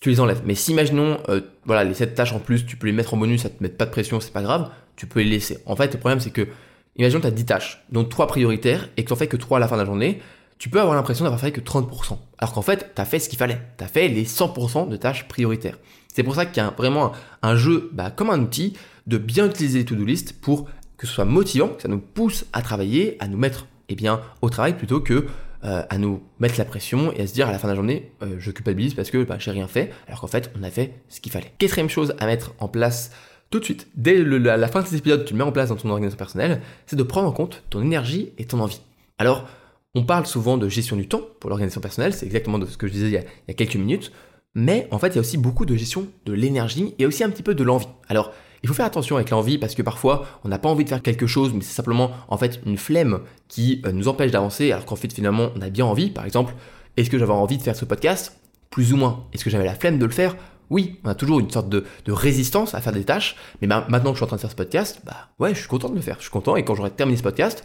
tu 0.00 0.08
les 0.08 0.20
enlèves. 0.20 0.42
Mais 0.44 0.54
si 0.54 0.72
imaginons, 0.72 1.18
euh, 1.28 1.40
voilà, 1.66 1.84
les 1.84 1.94
7 1.94 2.14
tâches 2.14 2.32
en 2.32 2.40
plus, 2.40 2.66
tu 2.66 2.76
peux 2.76 2.86
les 2.86 2.92
mettre 2.92 3.14
en 3.14 3.16
bonus, 3.16 3.42
ça 3.42 3.50
te 3.50 3.62
met 3.62 3.68
pas 3.68 3.86
de 3.86 3.90
pression, 3.90 4.18
c'est 4.18 4.32
pas 4.32 4.42
grave, 4.42 4.70
tu 4.96 5.06
peux 5.06 5.20
les 5.20 5.28
laisser. 5.28 5.58
En 5.66 5.76
fait, 5.76 5.92
le 5.92 6.00
problème 6.00 6.20
c'est 6.20 6.30
que, 6.30 6.48
imaginons 6.96 7.20
tu 7.20 7.26
as 7.26 7.30
10 7.30 7.44
tâches, 7.44 7.84
dont 7.92 8.04
3 8.04 8.26
prioritaires, 8.26 8.88
et 8.96 9.02
que 9.04 9.08
tu 9.08 9.12
en 9.12 9.16
fais 9.16 9.28
que 9.28 9.36
3 9.36 9.58
à 9.58 9.60
la 9.60 9.68
fin 9.68 9.76
de 9.76 9.82
la 9.82 9.86
journée, 9.86 10.20
tu 10.60 10.68
peux 10.68 10.78
avoir 10.78 10.94
l'impression 10.94 11.24
d'avoir 11.24 11.40
fait 11.40 11.52
que 11.52 11.60
30%. 11.60 12.18
Alors 12.38 12.52
qu'en 12.52 12.62
fait, 12.62 12.92
tu 12.94 13.00
as 13.00 13.06
fait 13.06 13.18
ce 13.18 13.30
qu'il 13.30 13.38
fallait. 13.38 13.58
Tu 13.78 13.82
as 13.82 13.88
fait 13.88 14.08
les 14.08 14.26
100% 14.26 14.90
de 14.90 14.96
tâches 14.96 15.26
prioritaires. 15.26 15.78
C'est 16.14 16.22
pour 16.22 16.34
ça 16.34 16.44
qu'il 16.44 16.62
y 16.62 16.66
a 16.66 16.70
vraiment 16.76 17.12
un, 17.40 17.56
jeu 17.56 17.88
bah, 17.94 18.10
comme 18.10 18.28
un 18.28 18.38
outil 18.38 18.74
de 19.06 19.16
bien 19.16 19.46
utiliser 19.46 19.78
les 19.78 19.84
to-do 19.86 20.04
list 20.04 20.38
pour 20.38 20.68
que 20.98 21.06
ce 21.06 21.14
soit 21.14 21.24
motivant, 21.24 21.68
que 21.68 21.80
ça 21.80 21.88
nous 21.88 21.98
pousse 21.98 22.44
à 22.52 22.60
travailler, 22.60 23.16
à 23.20 23.26
nous 23.26 23.38
mettre 23.38 23.68
eh 23.88 23.94
bien, 23.94 24.20
au 24.42 24.50
travail 24.50 24.76
plutôt 24.76 25.00
que 25.00 25.26
euh, 25.64 25.82
à 25.88 25.96
nous 25.96 26.22
mettre 26.40 26.58
la 26.58 26.66
pression 26.66 27.10
et 27.12 27.22
à 27.22 27.26
se 27.26 27.32
dire 27.32 27.48
à 27.48 27.52
la 27.52 27.58
fin 27.58 27.66
de 27.68 27.72
la 27.72 27.76
journée, 27.76 28.12
euh, 28.22 28.36
je 28.38 28.50
culpabilise 28.50 28.92
parce 28.92 29.10
que 29.10 29.24
bah, 29.24 29.36
j'ai 29.38 29.52
rien 29.52 29.66
fait, 29.66 29.90
alors 30.08 30.20
qu'en 30.20 30.26
fait, 30.26 30.52
on 30.60 30.62
a 30.62 30.70
fait 30.70 30.92
ce 31.08 31.22
qu'il 31.22 31.32
fallait. 31.32 31.54
Quatrième 31.56 31.88
chose 31.88 32.14
à 32.18 32.26
mettre 32.26 32.52
en 32.58 32.68
place 32.68 33.12
tout 33.48 33.60
de 33.60 33.64
suite, 33.64 33.88
dès 33.94 34.22
la 34.22 34.68
fin 34.68 34.82
de 34.82 34.86
cet 34.86 34.98
épisode, 34.98 35.24
tu 35.24 35.32
le 35.32 35.38
mets 35.38 35.44
en 35.44 35.52
place 35.52 35.70
dans 35.70 35.76
ton 35.76 35.88
organisation 35.88 36.18
personnelle, 36.18 36.60
c'est 36.86 36.96
de 36.96 37.02
prendre 37.02 37.28
en 37.28 37.32
compte 37.32 37.62
ton 37.70 37.80
énergie 37.80 38.32
et 38.36 38.44
ton 38.44 38.60
envie. 38.60 38.82
Alors, 39.18 39.48
on 39.94 40.04
parle 40.04 40.26
souvent 40.26 40.56
de 40.56 40.68
gestion 40.68 40.96
du 40.96 41.08
temps 41.08 41.22
pour 41.40 41.50
l'organisation 41.50 41.80
personnelle, 41.80 42.14
c'est 42.14 42.26
exactement 42.26 42.58
de 42.58 42.66
ce 42.66 42.76
que 42.76 42.86
je 42.86 42.92
disais 42.92 43.06
il 43.08 43.12
y, 43.12 43.16
a, 43.16 43.54
quelques 43.54 43.76
minutes, 43.76 44.12
mais 44.54 44.88
en 44.90 44.98
fait 44.98 45.08
il 45.08 45.14
y 45.16 45.18
a 45.18 45.20
aussi 45.20 45.38
beaucoup 45.38 45.66
de 45.66 45.76
gestion 45.76 46.06
de 46.26 46.32
l'énergie 46.32 46.94
et 46.98 47.06
aussi 47.06 47.24
un 47.24 47.30
petit 47.30 47.42
peu 47.42 47.54
de 47.54 47.64
l'envie. 47.64 47.88
Alors 48.08 48.32
il 48.62 48.68
faut 48.68 48.74
faire 48.74 48.86
attention 48.86 49.16
avec 49.16 49.30
l'envie 49.30 49.58
parce 49.58 49.74
que 49.74 49.82
parfois 49.82 50.26
on 50.44 50.48
n'a 50.48 50.58
pas 50.58 50.68
envie 50.68 50.84
de 50.84 50.88
faire 50.88 51.02
quelque 51.02 51.26
chose, 51.26 51.52
mais 51.52 51.62
c'est 51.62 51.74
simplement 51.74 52.12
en 52.28 52.36
fait 52.36 52.60
une 52.66 52.76
flemme 52.76 53.20
qui 53.48 53.82
euh, 53.84 53.92
nous 53.92 54.06
empêche 54.06 54.30
d'avancer, 54.30 54.70
alors 54.70 54.84
qu'en 54.84 54.96
fait 54.96 55.12
finalement 55.12 55.50
on 55.56 55.60
a 55.60 55.70
bien 55.70 55.86
envie. 55.86 56.10
Par 56.10 56.24
exemple, 56.24 56.54
est-ce 56.96 57.10
que 57.10 57.18
j'avais 57.18 57.32
envie 57.32 57.58
de 57.58 57.62
faire 57.62 57.76
ce 57.76 57.84
podcast? 57.84 58.38
Plus 58.70 58.92
ou 58.92 58.96
moins. 58.96 59.26
Est-ce 59.32 59.44
que 59.44 59.50
j'avais 59.50 59.64
la 59.64 59.74
flemme 59.74 59.98
de 59.98 60.04
le 60.04 60.12
faire? 60.12 60.36
Oui, 60.70 61.00
on 61.02 61.08
a 61.08 61.16
toujours 61.16 61.40
une 61.40 61.50
sorte 61.50 61.68
de, 61.68 61.84
résistance 62.06 62.74
à 62.74 62.80
faire 62.80 62.92
des 62.92 63.04
tâches, 63.04 63.34
mais 63.60 63.66
maintenant 63.66 64.10
que 64.10 64.10
je 64.10 64.18
suis 64.18 64.24
en 64.24 64.28
train 64.28 64.36
de 64.36 64.40
faire 64.40 64.52
ce 64.52 64.56
podcast, 64.56 65.00
bah 65.04 65.30
ouais, 65.40 65.52
je 65.52 65.58
suis 65.58 65.68
content 65.68 65.88
de 65.88 65.96
le 65.96 66.00
faire, 66.00 66.16
je 66.18 66.22
suis 66.22 66.30
content, 66.30 66.54
et 66.54 66.64
quand 66.64 66.76
j'aurai 66.76 66.92
terminé 66.92 67.18
ce 67.18 67.24
podcast, 67.24 67.64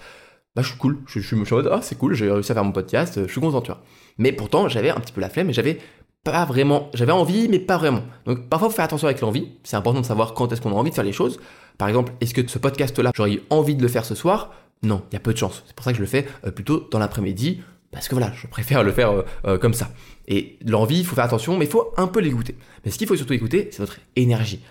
bah 0.55 0.61
je 0.61 0.69
suis 0.69 0.77
cool, 0.77 0.99
je, 1.07 1.19
suis 1.19 1.35
en 1.35 1.39
mode 1.39 1.69
ah 1.71 1.81
c'est 1.81 1.97
cool, 1.97 2.13
j'ai 2.13 2.31
réussi 2.31 2.51
à 2.51 2.55
faire 2.55 2.63
mon 2.63 2.71
podcast, 2.71 3.19
je 3.25 3.31
suis 3.31 3.41
content 3.41 3.61
tu 3.61 3.71
vois. 3.71 3.81
Mais 4.17 4.31
pourtant 4.31 4.69
j'avais 4.69 4.89
un 4.89 4.99
petit 4.99 5.13
peu 5.13 5.21
la 5.21 5.29
flemme 5.29 5.49
et 5.49 5.53
j'avais 5.53 5.79
pas 6.23 6.45
vraiment, 6.45 6.89
j'avais 6.93 7.11
envie 7.11 7.47
mais 7.49 7.59
pas 7.59 7.77
vraiment. 7.77 8.03
Donc 8.25 8.47
parfois 8.49 8.69
faut 8.69 8.75
faire 8.75 8.85
attention 8.85 9.07
avec 9.07 9.21
l'envie, 9.21 9.49
c'est 9.63 9.75
important 9.75 10.01
de 10.01 10.05
savoir 10.05 10.33
quand 10.33 10.51
est-ce 10.51 10.61
qu'on 10.61 10.71
a 10.71 10.75
envie 10.75 10.91
de 10.91 10.95
faire 10.95 11.03
les 11.03 11.13
choses. 11.13 11.39
Par 11.77 11.87
exemple, 11.87 12.13
est-ce 12.21 12.33
que 12.33 12.47
ce 12.47 12.57
podcast 12.57 12.97
là 12.99 13.11
j'aurais 13.13 13.33
eu 13.33 13.41
envie 13.49 13.75
de 13.75 13.81
le 13.81 13.87
faire 13.87 14.05
ce 14.05 14.15
soir? 14.15 14.51
Non, 14.83 15.01
il 15.11 15.13
y 15.13 15.17
a 15.17 15.19
peu 15.19 15.33
de 15.33 15.37
chance. 15.37 15.63
C'est 15.67 15.75
pour 15.75 15.83
ça 15.83 15.91
que 15.91 15.97
je 15.97 16.01
le 16.01 16.07
fais 16.07 16.25
euh, 16.45 16.51
plutôt 16.51 16.87
dans 16.91 16.99
l'après-midi 16.99 17.61
parce 17.95 18.09
que 18.09 18.15
voilà, 18.15 18.33
je 18.35 18.45
préfère 18.47 18.83
le 18.83 18.91
faire 18.91 19.11
euh, 19.11 19.21
euh, 19.45 19.57
comme 19.57 19.73
ça. 19.73 19.89
Et 20.27 20.59
l'envie, 20.65 20.99
il 20.99 21.05
faut 21.05 21.15
faire 21.15 21.23
attention, 21.23 21.57
mais 21.57 21.65
il 21.65 21.71
faut 21.71 21.93
un 21.95 22.07
peu 22.07 22.19
l'écouter. 22.19 22.55
Mais 22.83 22.91
ce 22.91 22.97
qu'il 22.97 23.07
faut 23.07 23.15
surtout 23.15 23.33
écouter, 23.33 23.69
c'est 23.71 23.79
votre 23.79 23.99
énergie. 24.17 24.61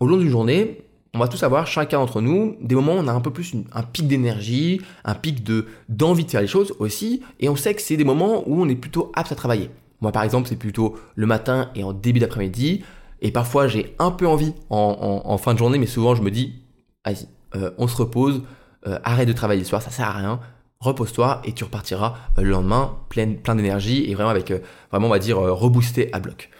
Au 0.00 0.06
long 0.06 0.16
d'une 0.16 0.28
journée, 0.28 0.82
on 1.12 1.18
va 1.18 1.28
tous 1.28 1.42
avoir, 1.42 1.66
chacun 1.66 1.98
d'entre 1.98 2.20
nous, 2.20 2.56
des 2.60 2.74
moments 2.74 2.94
où 2.94 2.98
on 2.98 3.08
a 3.08 3.12
un 3.12 3.20
peu 3.20 3.32
plus 3.32 3.54
un 3.72 3.82
pic 3.82 4.06
d'énergie, 4.06 4.80
un 5.04 5.14
pic 5.14 5.42
de 5.42 5.66
d'envie 5.88 6.24
de 6.24 6.30
faire 6.30 6.40
les 6.40 6.46
choses 6.46 6.72
aussi, 6.78 7.22
et 7.40 7.48
on 7.48 7.56
sait 7.56 7.74
que 7.74 7.82
c'est 7.82 7.96
des 7.96 8.04
moments 8.04 8.48
où 8.48 8.62
on 8.62 8.68
est 8.68 8.76
plutôt 8.76 9.10
apte 9.14 9.32
à 9.32 9.34
travailler. 9.34 9.70
Moi 10.00 10.12
par 10.12 10.22
exemple, 10.22 10.48
c'est 10.48 10.56
plutôt 10.56 10.96
le 11.16 11.26
matin 11.26 11.70
et 11.74 11.82
en 11.82 11.92
début 11.92 12.20
d'après-midi, 12.20 12.84
et 13.20 13.32
parfois 13.32 13.66
j'ai 13.66 13.94
un 13.98 14.12
peu 14.12 14.26
envie 14.26 14.54
en, 14.70 15.36
fin 15.38 15.52
de 15.52 15.58
journée, 15.58 15.78
mais 15.78 15.86
souvent 15.86 16.14
je 16.14 16.22
me 16.22 16.30
dis, 16.30 16.62
vas-y, 17.04 17.26
euh, 17.56 17.72
on 17.78 17.88
se 17.88 17.96
repose, 17.96 18.42
euh, 18.86 18.98
arrête 19.02 19.26
de 19.26 19.32
travailler 19.32 19.60
le 19.60 19.66
soir, 19.66 19.82
ça 19.82 19.90
sert 19.90 20.06
à 20.06 20.12
rien, 20.12 20.38
repose-toi 20.78 21.42
et 21.44 21.52
tu 21.52 21.64
repartiras 21.64 22.14
euh, 22.38 22.42
le 22.42 22.50
lendemain 22.50 22.98
plein, 23.08 23.34
plein 23.34 23.56
d'énergie 23.56 24.08
et 24.08 24.14
vraiment 24.14 24.30
avec, 24.30 24.52
vraiment 24.92 25.08
on 25.08 25.10
va 25.10 25.18
dire, 25.18 25.38
reboosté 25.38 26.08
à 26.12 26.20
bloc. 26.20 26.50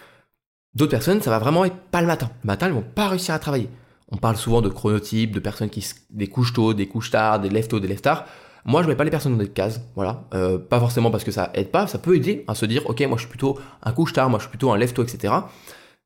D'autres 0.75 0.90
personnes, 0.90 1.23
ça 1.23 1.30
va 1.30 1.38
vraiment 1.38 1.64
être 1.64 1.76
pas 1.76 2.00
le 2.00 2.07
matin. 2.07 2.30
Le 2.42 2.47
matin, 2.47 2.66
elles 2.66 2.73
vont 2.73 2.83
pas 2.83 3.09
réussir 3.09 3.35
à 3.35 3.38
travailler. 3.38 3.69
On 4.12 4.17
parle 4.17 4.37
souvent 4.37 4.61
de 4.61 4.69
chronotypes, 4.69 5.33
de 5.33 5.40
personnes 5.40 5.71
qui 5.71 5.87
des 6.11 6.26
couches 6.26 6.52
tôt, 6.52 6.75
des 6.75 6.87
couches 6.87 7.11
tard, 7.11 7.40
des 7.40 7.49
lève 7.49 7.69
tôt, 7.69 7.81
des 7.81 7.88
lève 7.88 8.00
tard. 8.00 8.26
Moi, 8.64 8.83
je 8.83 8.88
mets 8.88 8.97
pas 8.97 9.05
les 9.05 9.11
personnes 9.11 9.33
dans 9.33 9.43
des 9.43 9.49
cases, 9.49 9.81
voilà. 9.95 10.25
Euh, 10.35 10.59
pas 10.59 10.79
forcément 10.79 11.11
parce 11.11 11.25
que 11.25 11.31
ça 11.31 11.50
aide 11.55 11.71
pas, 11.71 11.87
ça 11.87 11.99
peut 11.99 12.14
aider 12.17 12.45
à 12.47 12.55
se 12.55 12.67
dire, 12.67 12.83
ok, 12.87 13.00
moi 13.02 13.17
je 13.17 13.23
suis 13.23 13.31
plutôt 13.31 13.59
un 13.83 13.93
couche 13.93 14.12
tard, 14.12 14.29
moi 14.29 14.38
je 14.38 14.45
suis 14.45 14.50
plutôt 14.50 14.71
un 14.71 14.76
lève 14.76 14.93
tôt, 14.93 15.02
etc. 15.02 15.33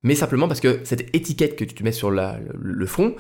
Mais 0.03 0.15
simplement 0.15 0.47
parce 0.47 0.61
que 0.61 0.81
cette 0.85 1.15
étiquette 1.15 1.57
que 1.57 1.65
tu 1.65 1.75
te 1.75 1.83
mets 1.83 1.93
sur 1.93 2.11
le, 2.11 2.23
le 2.61 2.87
front, 2.87 3.17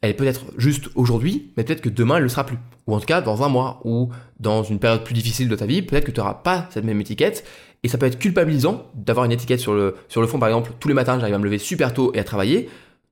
elle 0.00 0.16
peut 0.16 0.26
être 0.26 0.44
juste 0.56 0.88
aujourd'hui, 0.94 1.52
mais 1.56 1.64
peut-être 1.64 1.80
que 1.80 1.88
demain 1.88 2.16
elle 2.16 2.22
ne 2.22 2.26
le 2.26 2.30
sera 2.30 2.44
plus. 2.44 2.58
Ou 2.86 2.94
en 2.94 3.00
tout 3.00 3.06
cas 3.06 3.20
dans 3.20 3.42
un 3.42 3.48
mois, 3.48 3.80
ou 3.84 4.10
dans 4.38 4.62
une 4.62 4.78
période 4.78 5.04
plus 5.04 5.14
difficile 5.14 5.48
de 5.48 5.56
ta 5.56 5.66
vie, 5.66 5.82
peut-être 5.82 6.04
que 6.04 6.12
tu 6.12 6.20
n'auras 6.20 6.34
pas 6.34 6.66
cette 6.70 6.84
même 6.84 7.00
étiquette. 7.00 7.44
Et 7.82 7.88
ça 7.88 7.98
peut 7.98 8.06
être 8.06 8.18
culpabilisant 8.18 8.86
d'avoir 8.94 9.26
une 9.26 9.32
étiquette 9.32 9.60
sur 9.60 9.74
le, 9.74 9.96
sur 10.08 10.20
le 10.20 10.26
front, 10.26 10.38
par 10.38 10.48
exemple, 10.48 10.72
tous 10.80 10.88
les 10.88 10.94
matins 10.94 11.18
j'arrive 11.18 11.34
à 11.34 11.38
me 11.38 11.44
lever 11.44 11.58
super 11.58 11.92
tôt 11.92 12.12
et 12.14 12.18
à 12.18 12.24
travailler. 12.24 12.68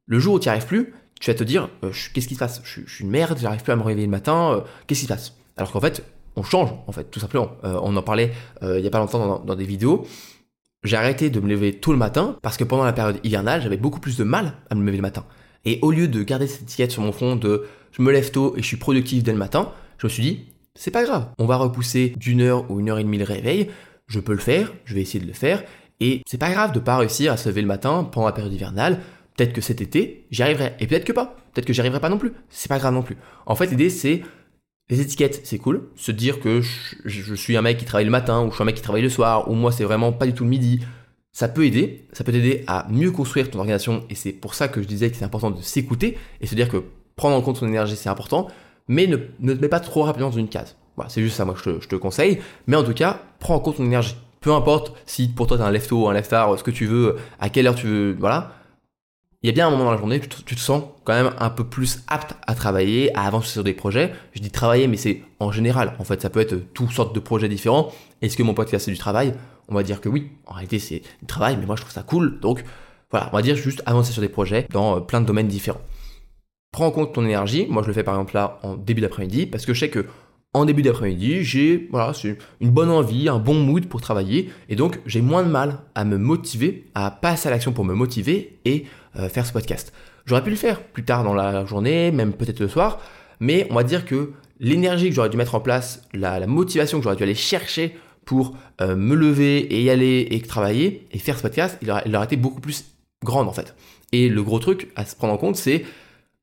Le 0.07 0.19
jour 0.19 0.35
où 0.35 0.41
tu 0.41 0.47
n'y 0.47 0.51
arrives 0.51 0.67
plus, 0.67 0.95
tu 1.21 1.31
vas 1.31 1.35
te 1.35 1.45
dire, 1.45 1.69
euh, 1.83 1.93
qu'est-ce 2.13 2.29
qui 2.29 2.35
se 2.35 2.39
passe? 2.39 2.61
Je, 2.65 2.81
suis 2.87 3.05
une 3.05 3.11
merde, 3.11 3.39
j'arrive 3.41 3.63
plus 3.63 3.73
à 3.73 3.77
me 3.77 3.83
réveiller 3.83 4.07
le 4.07 4.11
matin, 4.11 4.53
euh, 4.53 4.61
qu'est-ce 4.87 5.01
qui 5.01 5.07
se 5.07 5.13
passe? 5.13 5.35
Alors 5.57 5.73
qu'en 5.73 5.81
fait, 5.81 6.05
on 6.37 6.43
change, 6.43 6.71
en 6.87 6.93
fait, 6.93 7.05
tout 7.11 7.21
simplement. 7.21 7.53
Euh, 7.65 7.81
on 7.83 7.97
en 7.97 8.03
parlait 8.03 8.33
il 8.63 8.81
y 8.81 8.87
a 8.87 8.91
pas 8.91 8.99
longtemps 8.99 9.43
dans, 9.45 9.55
des 9.55 9.65
vidéos. 9.65 10.07
J'ai 10.85 10.97
arrêté 10.97 11.31
de 11.31 11.41
me 11.41 11.49
lever 11.49 11.73
tôt 11.73 11.93
le 11.93 11.99
matin 11.99 12.37
parce 12.43 12.57
que 12.57 12.65
pendant 12.65 12.85
la 12.85 12.93
période 12.93 13.19
hivernale, 13.25 13.63
j'avais 13.63 13.79
beaucoup 13.79 14.01
plus 14.01 14.17
de 14.17 14.25
mal 14.25 14.55
à 14.71 14.75
me 14.75 14.85
lever 14.85 14.99
le 14.99 15.03
matin. 15.03 15.25
Et 15.65 15.79
au 15.83 15.91
lieu 15.91 16.07
de 16.07 16.23
garder 16.23 16.47
cette 16.47 16.63
étiquette 16.63 16.93
sur 16.93 17.03
mon 17.03 17.13
front 17.13 17.35
de 17.35 17.67
je 17.91 18.03
me 18.03 18.13
lève 18.13 18.31
tôt 18.31 18.55
et 18.57 18.63
je 18.63 18.67
suis 18.67 18.77
productif 18.77 19.23
dès 19.23 19.33
le 19.33 19.39
matin, 19.39 19.73
je 19.99 20.07
me 20.07 20.11
suis 20.11 20.23
dit, 20.23 20.45
c'est 20.75 20.91
pas 20.91 21.03
grave, 21.05 21.29
on 21.39 21.47
va 21.47 21.57
repousser 21.57 22.13
d'une 22.19 22.43
heure 22.43 22.71
ou 22.71 22.79
une 22.79 22.91
heure 22.91 22.99
et 22.99 23.05
demie 23.05 23.19
le 23.19 23.25
réveil, 23.25 23.71
je 24.07 24.21
peux 24.21 24.33
le 24.33 24.39
faire, 24.39 24.73
je 24.85 24.95
vais 24.95 25.01
essayer 25.01 25.19
de 25.19 25.27
le 25.27 25.33
faire, 25.33 25.65
et 26.01 26.23
c'est 26.27 26.39
pas 26.39 26.51
grave 26.51 26.73
de 26.73 26.79
pas 26.79 26.99
réussir 26.99 27.33
à 27.33 27.37
se 27.37 27.49
lever 27.49 27.63
le 27.63 27.67
matin 27.67 28.05
pendant 28.05 28.27
la 28.27 28.33
période 28.33 28.53
hivernale, 28.53 29.01
Peut-être 29.37 29.53
que 29.53 29.61
cet 29.61 29.81
été, 29.81 30.27
j'y 30.31 30.43
arriverai. 30.43 30.75
Et 30.81 30.87
peut-être 30.87 31.05
que 31.05 31.13
pas. 31.13 31.37
Peut-être 31.53 31.67
que 31.67 31.73
j'y 31.73 31.81
arriverai 31.81 32.01
pas 32.01 32.09
non 32.09 32.19
plus. 32.19 32.33
C'est 32.49 32.69
pas 32.69 32.79
grave 32.79 32.95
non 32.95 33.03
plus. 33.03 33.17
En 33.45 33.55
fait, 33.55 33.67
l'idée, 33.67 33.91
c'est 33.91 34.23
Les 34.89 35.01
étiquettes, 35.01 35.43
c'est 35.45 35.59
cool. 35.59 35.89
Se 35.97 36.13
dire 36.13 36.41
que 36.41 36.61
je, 36.61 37.35
suis 37.35 37.57
un 37.57 37.63
mec 37.63 37.77
qui 37.77 37.85
travaille 37.85 38.05
le 38.05 38.11
matin, 38.11 38.43
ou 38.43 38.51
je 38.51 38.55
suis 38.55 38.63
un 38.63 38.67
mec 38.67 38.77
qui 38.77 38.83
travaille 38.83 39.03
le 39.03 39.11
soir, 39.11 39.51
ou 39.51 39.55
moi 39.55 39.73
c'est 39.73 39.83
vraiment 39.83 40.13
pas 40.13 40.27
du 40.27 40.33
tout 40.33 40.45
le 40.45 40.51
midi. 40.51 40.81
Ça 41.33 41.49
peut 41.49 41.67
aider. 41.67 42.07
Ça 42.13 42.25
peut 42.25 42.33
t'aider 42.33 42.65
à 42.67 42.87
mieux 42.89 43.11
construire 43.11 43.51
ton 43.51 43.59
organisation. 43.59 44.05
Et 44.11 44.15
c'est 44.15 44.33
pour 44.33 44.55
ça 44.55 44.69
que 44.69 44.81
je 44.81 44.87
disais 44.87 45.11
que 45.11 45.17
c'est 45.17 45.25
important 45.25 45.51
de 45.51 45.61
s'écouter 45.61 46.17
et 46.41 46.47
se 46.47 46.55
dire 46.55 46.69
que 46.69 46.85
prendre 47.17 47.37
en 47.37 47.43
compte 47.43 47.57
son 47.57 47.67
énergie, 47.67 47.97
c'est 47.97 48.09
important. 48.09 48.49
Mais 48.89 49.07
ne, 49.07 49.17
ne 49.41 49.55
te 49.55 49.61
mets 49.61 49.69
pas 49.69 49.81
trop 49.81 50.03
rapidement 50.03 50.31
dans 50.31 50.37
une 50.37 50.49
case. 50.49 50.77
C'est 51.09 51.21
juste 51.21 51.37
ça, 51.37 51.45
moi, 51.45 51.55
je 51.59 51.71
te, 51.71 51.81
je 51.81 51.89
te 51.89 51.97
conseille. 51.97 52.39
Mais 52.67 52.77
en 52.77 52.85
tout 52.85 52.95
cas, 52.95 53.21
prends 53.39 53.57
en 53.57 53.61
compte 53.61 53.77
ton 53.77 53.85
énergie. 53.85 54.17
Peu 54.41 54.53
importe 54.53 54.95
si 55.05 55.29
pour 55.29 55.47
toi, 55.47 55.57
tu 55.57 55.63
as 55.63 55.67
un 55.67 55.73
left 55.73 55.93
un 55.93 56.13
left 56.13 56.31
ce 56.31 56.63
que 56.63 56.71
tu 56.71 56.87
veux, 56.87 57.17
à 57.41 57.51
quelle 57.51 57.67
heure 57.67 57.75
tu 57.75 57.87
veux, 57.87 58.17
voilà 58.19 58.56
il 59.47 59.51
y 59.51 59.53
a 59.53 59.53
bien 59.53 59.69
un 59.69 59.71
moment 59.71 59.85
dans 59.85 59.93
la 59.93 59.97
journée, 59.97 60.19
tu 60.19 60.29
te, 60.29 60.43
tu 60.43 60.57
te, 60.57 60.61
sens 60.61 60.83
quand 61.05 61.13
même 61.13 61.33
un 61.39 61.51
peu 61.51 61.63
plus 61.63 62.03
apte 62.09 62.35
à 62.49 62.57
travailler, 62.57 63.17
à 63.17 63.23
avancer 63.29 63.51
sur 63.51 63.63
des 63.63 63.75
projets. 63.75 64.13
Je 64.33 64.41
dis 64.41 64.51
travailler, 64.51 64.89
mais 64.89 64.97
c'est 64.97 65.23
en 65.39 65.53
général. 65.53 65.95
En 66.01 66.05
fait, 66.05 66.21
ça 66.21 66.31
peut 66.31 66.41
être 66.41 66.57
toutes 66.75 66.91
sortes 66.91 67.15
de 67.15 67.21
projets 67.21 67.49
différents. 67.49 67.93
Est-ce 68.23 68.37
que 68.37 68.43
mon 68.43 68.55
podcast 68.55 68.87
c'est 68.87 68.91
du 68.91 68.99
travail? 68.99 69.35
On 69.69 69.77
va 69.77 69.85
dire 69.85 70.01
que 70.01 70.09
oui. 70.09 70.33
En 70.47 70.55
réalité, 70.55 70.81
c'est 70.81 71.03
du 71.21 71.27
travail, 71.29 71.57
mais 71.61 71.65
moi 71.65 71.77
je 71.77 71.83
trouve 71.83 71.93
ça 71.93 72.03
cool. 72.03 72.41
Donc 72.41 72.65
voilà, 73.13 73.29
on 73.33 73.37
va 73.37 73.43
dire 73.43 73.55
juste 73.55 73.85
avancer 73.87 74.11
sur 74.11 74.21
des 74.21 74.29
projets 74.29 74.67
dans 74.73 74.97
euh, 74.97 75.01
plein 75.01 75.21
de 75.21 75.27
domaines 75.27 75.47
différents. 75.47 75.83
Prends 76.73 76.87
en 76.87 76.91
compte 76.91 77.15
ton 77.15 77.25
énergie. 77.25 77.69
Moi, 77.71 77.85
je 77.85 77.87
le 77.87 77.95
fais 77.95 78.03
par 78.03 78.15
exemple 78.15 78.35
là 78.35 78.59
en 78.65 78.75
début 78.75 79.01
d'après-midi 79.01 79.47
parce 79.47 79.65
que 79.65 79.75
je 79.75 79.79
sais 79.79 79.91
que 79.91 80.07
en 80.55 80.65
début 80.65 80.83
d'après-midi, 80.83 81.45
j'ai 81.45 81.87
voilà, 81.91 82.13
une 82.61 82.71
bonne 82.71 82.91
envie, 82.91 83.29
un 83.29 83.39
bon 83.39 83.55
mood 83.55 83.87
pour 83.87 84.01
travailler, 84.01 84.51
et 84.71 84.75
donc 84.75 85.01
j'ai 85.05 85.21
moins 85.21 85.43
de 85.43 85.51
mal 85.51 85.81
à 85.95 86.07
me 86.07 86.17
motiver, 86.17 86.87
à 86.95 87.11
passer 87.11 87.49
à 87.49 87.51
l'action 87.51 87.73
pour 87.73 87.85
me 87.85 87.95
motiver 87.95 88.59
et 88.65 88.87
faire 89.31 89.47
ce 89.47 89.53
podcast. 89.53 89.93
J'aurais 90.27 90.43
pu 90.43 90.51
le 90.51 90.57
faire 90.57 90.83
plus 90.83 91.05
tard 91.05 91.25
dans 91.25 91.35
la 91.35 91.65
journée, 91.65 92.11
même 92.11 92.33
peut-être 92.33 92.61
le 92.61 92.69
soir, 92.69 93.01
mais 93.41 93.67
on 93.71 93.75
va 93.75 93.83
dire 93.83 94.05
que 94.05 94.33
l'énergie 94.61 95.09
que 95.09 95.15
j'aurais 95.15 95.29
dû 95.29 95.37
mettre 95.37 95.55
en 95.55 95.61
place, 95.61 96.03
la, 96.13 96.47
motivation 96.47 96.99
que 96.99 97.05
j'aurais 97.05 97.17
dû 97.17 97.23
aller 97.23 97.35
chercher 97.35 97.97
pour 98.25 98.57
euh, 98.81 98.97
me 98.97 99.15
lever 99.15 99.59
et 99.59 99.83
y 99.83 99.91
aller 99.91 100.27
et 100.31 100.41
travailler 100.41 101.07
et 101.13 101.19
faire 101.19 101.37
ce 101.37 101.43
podcast, 101.43 101.79
il 101.83 101.91
aurait, 101.91 102.25
été 102.25 102.37
beaucoup 102.37 102.61
plus 102.61 102.85
grande 103.25 103.49
en 103.49 103.53
fait. 103.53 103.75
Et 104.13 104.29
le 104.29 104.43
gros 104.43 104.59
truc 104.59 104.91
à 104.97 105.05
se 105.05 105.15
prendre 105.15 105.35
en 105.35 105.39
compte, 105.39 105.57
c'est 105.57 105.85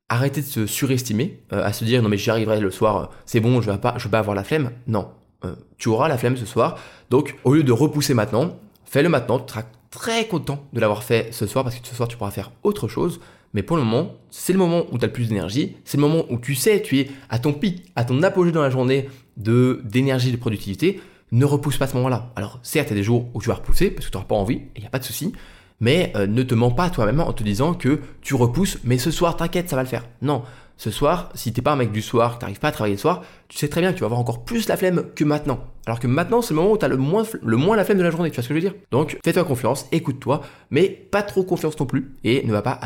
arrêter 0.08 0.40
de 0.40 0.46
se 0.46 0.66
surestimer, 0.66 1.40
euh, 1.52 1.64
à 1.64 1.72
se 1.72 1.84
dire 1.84 2.02
non 2.02 2.08
mais 2.08 2.18
j'y 2.18 2.30
arriverai 2.30 2.60
le 2.60 2.70
soir, 2.70 2.96
euh, 2.96 3.06
c'est 3.26 3.40
bon, 3.40 3.60
je 3.60 3.70
vais 3.70 3.78
pas, 3.78 3.94
je 3.98 4.04
vais 4.04 4.10
pas 4.10 4.18
avoir 4.18 4.36
la 4.36 4.44
flemme. 4.44 4.70
Non, 4.86 5.08
euh, 5.44 5.54
tu 5.78 5.88
auras 5.88 6.08
la 6.08 6.18
flemme 6.18 6.36
ce 6.36 6.46
soir. 6.46 6.78
Donc 7.10 7.36
au 7.44 7.54
lieu 7.54 7.62
de 7.62 7.72
repousser 7.72 8.14
maintenant, 8.14 8.58
fais-le 8.84 9.08
maintenant. 9.08 9.38
Tu 9.38 9.52
seras 9.52 9.64
très 9.94 10.26
content 10.26 10.66
de 10.72 10.80
l'avoir 10.80 11.04
fait 11.04 11.32
ce 11.32 11.46
soir 11.46 11.64
parce 11.64 11.78
que 11.78 11.86
ce 11.86 11.94
soir 11.94 12.08
tu 12.08 12.16
pourras 12.16 12.32
faire 12.32 12.50
autre 12.64 12.88
chose. 12.88 13.20
Mais 13.54 13.62
pour 13.62 13.76
le 13.76 13.84
moment, 13.84 14.14
c'est 14.30 14.52
le 14.52 14.58
moment 14.58 14.84
où 14.90 14.98
tu 14.98 15.04
as 15.04 15.06
le 15.06 15.12
plus 15.12 15.28
d'énergie, 15.28 15.76
c'est 15.84 15.96
le 15.96 16.00
moment 16.02 16.24
où 16.28 16.38
tu 16.38 16.56
sais, 16.56 16.82
tu 16.82 16.98
es 16.98 17.08
à 17.30 17.38
ton 17.38 17.52
pic, 17.52 17.84
à 17.94 18.04
ton 18.04 18.20
apogée 18.24 18.50
dans 18.50 18.62
la 18.62 18.70
journée 18.70 19.08
de 19.36 19.80
d'énergie, 19.84 20.32
de 20.32 20.36
productivité. 20.36 21.00
Ne 21.30 21.44
repousse 21.44 21.78
pas 21.78 21.86
ce 21.86 21.94
moment-là. 21.96 22.32
Alors 22.34 22.58
certes, 22.62 22.88
il 22.88 22.90
y 22.90 22.94
a 22.94 22.96
des 22.96 23.04
jours 23.04 23.28
où 23.34 23.40
tu 23.40 23.48
vas 23.48 23.54
repousser 23.54 23.90
parce 23.90 24.06
que 24.06 24.10
tu 24.10 24.16
n'auras 24.16 24.26
pas 24.26 24.34
envie, 24.34 24.62
il 24.76 24.80
n'y 24.80 24.86
a 24.86 24.90
pas 24.90 24.98
de 24.98 25.04
souci 25.04 25.32
mais 25.84 26.12
euh, 26.16 26.26
ne 26.26 26.42
te 26.42 26.54
mens 26.54 26.70
pas 26.70 26.88
toi-même 26.88 27.20
en 27.20 27.34
te 27.34 27.42
disant 27.42 27.74
que 27.74 28.00
tu 28.22 28.34
repousses, 28.34 28.78
mais 28.84 28.96
ce 28.96 29.10
soir, 29.10 29.36
t'inquiète, 29.36 29.68
ça 29.68 29.76
va 29.76 29.82
le 29.82 29.88
faire. 29.88 30.06
Non, 30.22 30.42
ce 30.78 30.90
soir, 30.90 31.28
si 31.34 31.52
t'es 31.52 31.60
pas 31.60 31.72
un 31.72 31.76
mec 31.76 31.92
du 31.92 32.00
soir, 32.00 32.36
que 32.36 32.40
t'arrives 32.40 32.58
pas 32.58 32.68
à 32.68 32.72
travailler 32.72 32.94
le 32.94 33.00
soir, 33.00 33.22
tu 33.48 33.58
sais 33.58 33.68
très 33.68 33.82
bien 33.82 33.92
que 33.92 33.96
tu 33.96 34.00
vas 34.00 34.06
avoir 34.06 34.18
encore 34.18 34.46
plus 34.46 34.66
la 34.66 34.78
flemme 34.78 35.04
que 35.14 35.24
maintenant. 35.24 35.60
Alors 35.84 36.00
que 36.00 36.06
maintenant, 36.06 36.40
c'est 36.40 36.54
le 36.54 36.60
moment 36.60 36.72
où 36.72 36.78
tu 36.78 36.86
as 36.86 36.88
le 36.88 36.96
moins, 36.96 37.24
le 37.42 37.56
moins 37.58 37.76
la 37.76 37.84
flemme 37.84 37.98
de 37.98 38.02
la 38.02 38.10
journée, 38.10 38.30
tu 38.30 38.36
vois 38.36 38.42
ce 38.42 38.48
que 38.48 38.54
je 38.54 38.60
veux 38.60 38.66
dire? 38.66 38.74
Donc, 38.92 39.18
fais-toi 39.22 39.44
confiance, 39.44 39.86
écoute-toi, 39.92 40.40
mais 40.70 40.88
pas 40.88 41.22
trop 41.22 41.44
confiance 41.44 41.78
non 41.78 41.84
plus, 41.84 42.14
et 42.24 42.46
ne 42.46 42.52
va 42.52 42.62
pas, 42.62 42.80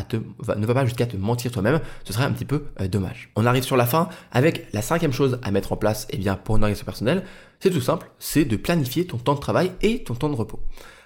jusqu'à 0.85 1.07
te 1.07 1.17
mentir 1.17 1.52
toi-même, 1.52 1.78
ce 2.02 2.12
serait 2.12 2.25
un 2.25 2.33
petit 2.33 2.45
peu 2.45 2.64
euh, 2.81 2.88
dommage. 2.88 3.31
On 3.37 3.47
arrive 3.47 3.62
sur 3.62 3.76
la 3.76 3.87
fin 3.87 4.09
avec 4.33 4.67
la 4.73 4.83
cinquième 4.83 5.12
chose 5.12 5.38
à 5.45 5.52
mettre 5.52 5.73
en 5.73 5.76
place, 5.76 6.09
eh 6.11 6.17
bien, 6.17 6.35
pour 6.35 6.57
une 6.57 6.64
organisation 6.64 6.85
personnelle, 6.85 7.23
c'est 7.61 7.71
tout 7.71 7.81
simple, 7.81 8.11
c'est 8.19 8.45
de 8.45 8.57
planifier 8.57 9.07
ton 9.07 9.19
temps 9.19 9.35
de 9.35 9.40
travail 9.40 9.71
et 9.83 10.02
ton 10.02 10.14
temps 10.14 10.28
de 10.28 10.35
repos. 10.35 10.59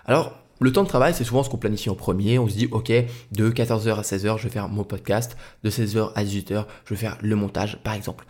Alors, 0.06 0.41
le 0.62 0.72
temps 0.72 0.82
de 0.82 0.88
travail, 0.88 1.14
c'est 1.14 1.24
souvent 1.24 1.42
ce 1.42 1.50
qu'on 1.50 1.56
planifie 1.58 1.90
en 1.90 1.94
premier. 1.94 2.38
On 2.38 2.48
se 2.48 2.54
dit, 2.54 2.68
OK, 2.70 2.90
de 2.90 3.50
14h 3.50 3.94
à 3.94 4.02
16h, 4.02 4.38
je 4.38 4.44
vais 4.44 4.50
faire 4.50 4.68
mon 4.68 4.84
podcast. 4.84 5.36
De 5.62 5.70
16h 5.70 6.12
à 6.14 6.24
18h, 6.24 6.66
je 6.84 6.94
vais 6.94 7.00
faire 7.00 7.18
le 7.20 7.36
montage, 7.36 7.78
par 7.82 7.94
exemple. 7.94 8.24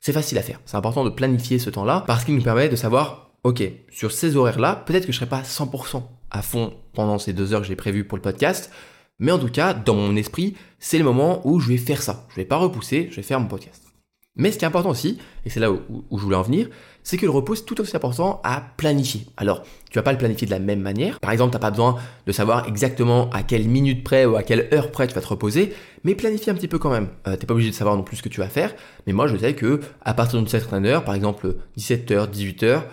C'est 0.00 0.12
facile 0.12 0.38
à 0.38 0.42
faire. 0.42 0.60
C'est 0.66 0.76
important 0.76 1.04
de 1.04 1.10
planifier 1.10 1.58
ce 1.58 1.70
temps-là 1.70 2.04
parce 2.06 2.24
qu'il 2.24 2.34
nous 2.34 2.42
permet 2.42 2.68
de 2.68 2.76
savoir, 2.76 3.32
OK, 3.44 3.62
sur 3.90 4.12
ces 4.12 4.36
horaires-là, 4.36 4.82
peut-être 4.86 5.06
que 5.06 5.12
je 5.12 5.16
ne 5.16 5.26
serai 5.26 5.28
pas 5.28 5.42
100% 5.42 6.02
à 6.30 6.42
fond 6.42 6.74
pendant 6.92 7.18
ces 7.18 7.32
deux 7.32 7.52
heures 7.52 7.60
que 7.60 7.66
j'ai 7.66 7.76
prévues 7.76 8.04
pour 8.04 8.16
le 8.16 8.22
podcast. 8.22 8.70
Mais 9.18 9.30
en 9.30 9.38
tout 9.38 9.48
cas, 9.48 9.74
dans 9.74 9.94
mon 9.94 10.16
esprit, 10.16 10.56
c'est 10.78 10.98
le 10.98 11.04
moment 11.04 11.46
où 11.46 11.60
je 11.60 11.68
vais 11.68 11.76
faire 11.76 12.02
ça. 12.02 12.26
Je 12.30 12.32
ne 12.32 12.36
vais 12.42 12.48
pas 12.48 12.56
repousser, 12.56 13.08
je 13.10 13.16
vais 13.16 13.22
faire 13.22 13.38
mon 13.38 13.46
podcast. 13.46 13.91
Mais 14.34 14.50
ce 14.50 14.58
qui 14.58 14.64
est 14.64 14.68
important 14.68 14.90
aussi, 14.90 15.18
et 15.44 15.50
c'est 15.50 15.60
là 15.60 15.70
où, 15.70 15.82
je 16.10 16.22
voulais 16.22 16.36
en 16.36 16.42
venir, 16.42 16.68
c'est 17.02 17.18
que 17.18 17.26
le 17.26 17.30
repos 17.30 17.54
est 17.54 17.66
tout 17.66 17.78
aussi 17.80 17.94
important 17.94 18.40
à 18.44 18.62
planifier. 18.78 19.26
Alors, 19.36 19.62
tu 19.90 19.98
vas 19.98 20.02
pas 20.02 20.12
le 20.12 20.18
planifier 20.18 20.46
de 20.46 20.52
la 20.52 20.58
même 20.58 20.80
manière. 20.80 21.20
Par 21.20 21.32
exemple, 21.32 21.50
tu 21.50 21.56
n'as 21.56 21.60
pas 21.60 21.70
besoin 21.70 21.98
de 22.26 22.32
savoir 22.32 22.66
exactement 22.66 23.28
à 23.30 23.42
quelle 23.42 23.68
minute 23.68 24.02
près 24.02 24.24
ou 24.24 24.36
à 24.36 24.42
quelle 24.42 24.68
heure 24.72 24.90
près 24.90 25.06
tu 25.06 25.14
vas 25.14 25.20
te 25.20 25.26
reposer, 25.26 25.74
mais 26.04 26.14
planifie 26.14 26.48
un 26.48 26.54
petit 26.54 26.68
peu 26.68 26.78
quand 26.78 26.90
même. 26.90 27.08
Euh, 27.26 27.36
t'es 27.36 27.46
pas 27.46 27.52
obligé 27.52 27.70
de 27.70 27.74
savoir 27.74 27.94
non 27.94 28.02
plus 28.02 28.16
ce 28.16 28.22
que 28.22 28.30
tu 28.30 28.40
vas 28.40 28.48
faire, 28.48 28.74
mais 29.06 29.12
moi 29.12 29.26
je 29.26 29.36
sais 29.36 29.54
que 29.54 29.80
à 30.00 30.14
partir 30.14 30.38
d'une 30.38 30.48
certaine 30.48 30.86
heure, 30.86 31.04
par 31.04 31.14
exemple 31.14 31.56
17h, 31.76 32.30
18h, 32.30 32.84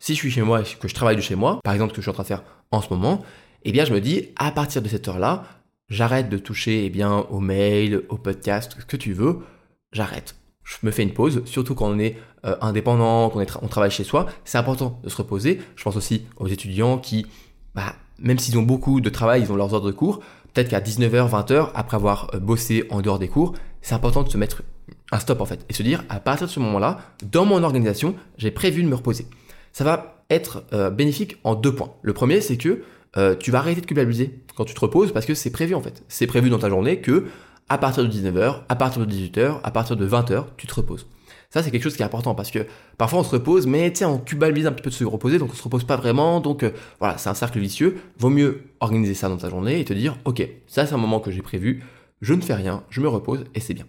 si 0.00 0.14
je 0.14 0.18
suis 0.18 0.30
chez 0.30 0.42
moi 0.42 0.62
et 0.62 0.64
que 0.64 0.88
je 0.88 0.94
travaille 0.94 1.16
de 1.16 1.20
chez 1.20 1.36
moi, 1.36 1.60
par 1.62 1.74
exemple 1.74 1.92
ce 1.92 1.96
que 1.96 2.00
je 2.02 2.04
suis 2.06 2.10
en 2.10 2.14
train 2.14 2.22
de 2.24 2.28
faire 2.28 2.42
en 2.72 2.80
ce 2.80 2.88
moment, 2.90 3.24
eh 3.62 3.70
bien 3.70 3.84
je 3.84 3.92
me 3.92 4.00
dis 4.00 4.30
à 4.36 4.50
partir 4.50 4.82
de 4.82 4.88
cette 4.88 5.06
heure-là, 5.06 5.44
j'arrête 5.88 6.28
de 6.28 6.38
toucher 6.38 6.86
eh 6.86 6.90
bien 6.90 7.18
au 7.30 7.38
mail, 7.38 8.02
au 8.08 8.16
podcast, 8.16 8.76
ce 8.80 8.84
que 8.84 8.96
tu 8.96 9.12
veux, 9.12 9.38
j'arrête 9.92 10.34
je 10.68 10.76
me 10.86 10.90
fais 10.90 11.02
une 11.02 11.14
pause, 11.14 11.42
surtout 11.46 11.74
quand 11.74 11.88
on 11.88 11.98
est 11.98 12.16
euh, 12.44 12.54
indépendant, 12.60 13.30
qu'on 13.30 13.44
on 13.62 13.68
travaille 13.68 13.90
chez 13.90 14.04
soi, 14.04 14.26
c'est 14.44 14.58
important 14.58 15.00
de 15.02 15.08
se 15.08 15.16
reposer. 15.16 15.60
Je 15.76 15.82
pense 15.82 15.96
aussi 15.96 16.26
aux 16.36 16.46
étudiants 16.46 16.98
qui, 16.98 17.26
bah, 17.74 17.94
même 18.18 18.38
s'ils 18.38 18.58
ont 18.58 18.62
beaucoup 18.62 19.00
de 19.00 19.08
travail, 19.08 19.42
ils 19.42 19.50
ont 19.50 19.56
leurs 19.56 19.72
ordres 19.72 19.86
de 19.86 19.92
cours, 19.92 20.20
peut-être 20.52 20.68
qu'à 20.68 20.80
19h, 20.80 21.30
20h, 21.30 21.70
après 21.74 21.96
avoir 21.96 22.30
euh, 22.34 22.38
bossé 22.38 22.84
en 22.90 23.00
dehors 23.00 23.18
des 23.18 23.28
cours, 23.28 23.54
c'est 23.80 23.94
important 23.94 24.22
de 24.22 24.28
se 24.28 24.36
mettre 24.36 24.62
un 25.10 25.18
stop 25.18 25.40
en 25.40 25.46
fait, 25.46 25.64
et 25.70 25.72
se 25.72 25.82
dire, 25.82 26.04
à 26.10 26.20
partir 26.20 26.46
de 26.46 26.52
ce 26.52 26.60
moment-là, 26.60 26.98
dans 27.24 27.46
mon 27.46 27.62
organisation, 27.62 28.14
j'ai 28.36 28.50
prévu 28.50 28.82
de 28.82 28.88
me 28.88 28.94
reposer. 28.94 29.26
Ça 29.72 29.84
va 29.84 30.22
être 30.28 30.64
euh, 30.74 30.90
bénéfique 30.90 31.38
en 31.44 31.54
deux 31.54 31.74
points. 31.74 31.94
Le 32.02 32.12
premier, 32.12 32.40
c'est 32.42 32.58
que 32.58 32.82
tu 33.40 33.50
vas 33.50 33.58
arrêter 33.58 33.80
de 33.80 33.86
culpabiliser 33.86 34.38
quand 34.54 34.64
tu 34.64 34.74
te 34.74 34.80
reposes 34.80 35.12
parce 35.12 35.26
que 35.26 35.34
c'est 35.34 35.50
prévu 35.50 35.74
en 35.74 35.80
fait. 35.80 36.04
C'est 36.06 36.28
prévu 36.28 36.50
dans 36.50 36.58
ta 36.60 36.68
journée 36.68 37.00
que 37.00 37.24
à 37.68 37.78
partir 37.78 38.04
de 38.04 38.08
19h, 38.08 38.62
à 38.68 38.76
partir 38.76 39.06
de 39.06 39.12
18h, 39.12 39.60
à 39.62 39.70
partir 39.70 39.96
de 39.96 40.08
20h, 40.08 40.44
tu 40.56 40.66
te 40.66 40.74
reposes. 40.74 41.06
Ça, 41.50 41.62
c'est 41.62 41.70
quelque 41.70 41.82
chose 41.82 41.96
qui 41.96 42.02
est 42.02 42.04
important 42.04 42.34
parce 42.34 42.50
que 42.50 42.66
parfois 42.98 43.20
on 43.20 43.24
se 43.24 43.30
repose, 43.30 43.66
mais 43.66 43.90
tu 43.90 44.00
sais, 44.00 44.04
on 44.04 44.18
culpabilise 44.18 44.66
un 44.66 44.72
petit 44.72 44.82
peu 44.82 44.90
de 44.90 44.94
se 44.94 45.04
reposer, 45.04 45.38
donc 45.38 45.50
on 45.52 45.54
se 45.54 45.62
repose 45.62 45.84
pas 45.84 45.96
vraiment. 45.96 46.40
Donc 46.40 46.62
euh, 46.62 46.70
voilà, 46.98 47.16
c'est 47.16 47.30
un 47.30 47.34
cercle 47.34 47.58
vicieux. 47.58 47.98
Vaut 48.18 48.28
mieux 48.28 48.64
organiser 48.80 49.14
ça 49.14 49.28
dans 49.30 49.38
ta 49.38 49.48
journée 49.48 49.80
et 49.80 49.84
te 49.84 49.94
dire, 49.94 50.18
ok, 50.26 50.46
ça 50.66 50.86
c'est 50.86 50.94
un 50.94 50.98
moment 50.98 51.20
que 51.20 51.30
j'ai 51.30 51.40
prévu, 51.40 51.82
je 52.20 52.34
ne 52.34 52.42
fais 52.42 52.54
rien, 52.54 52.82
je 52.90 53.00
me 53.00 53.08
repose 53.08 53.44
et 53.54 53.60
c'est 53.60 53.74
bien. 53.74 53.86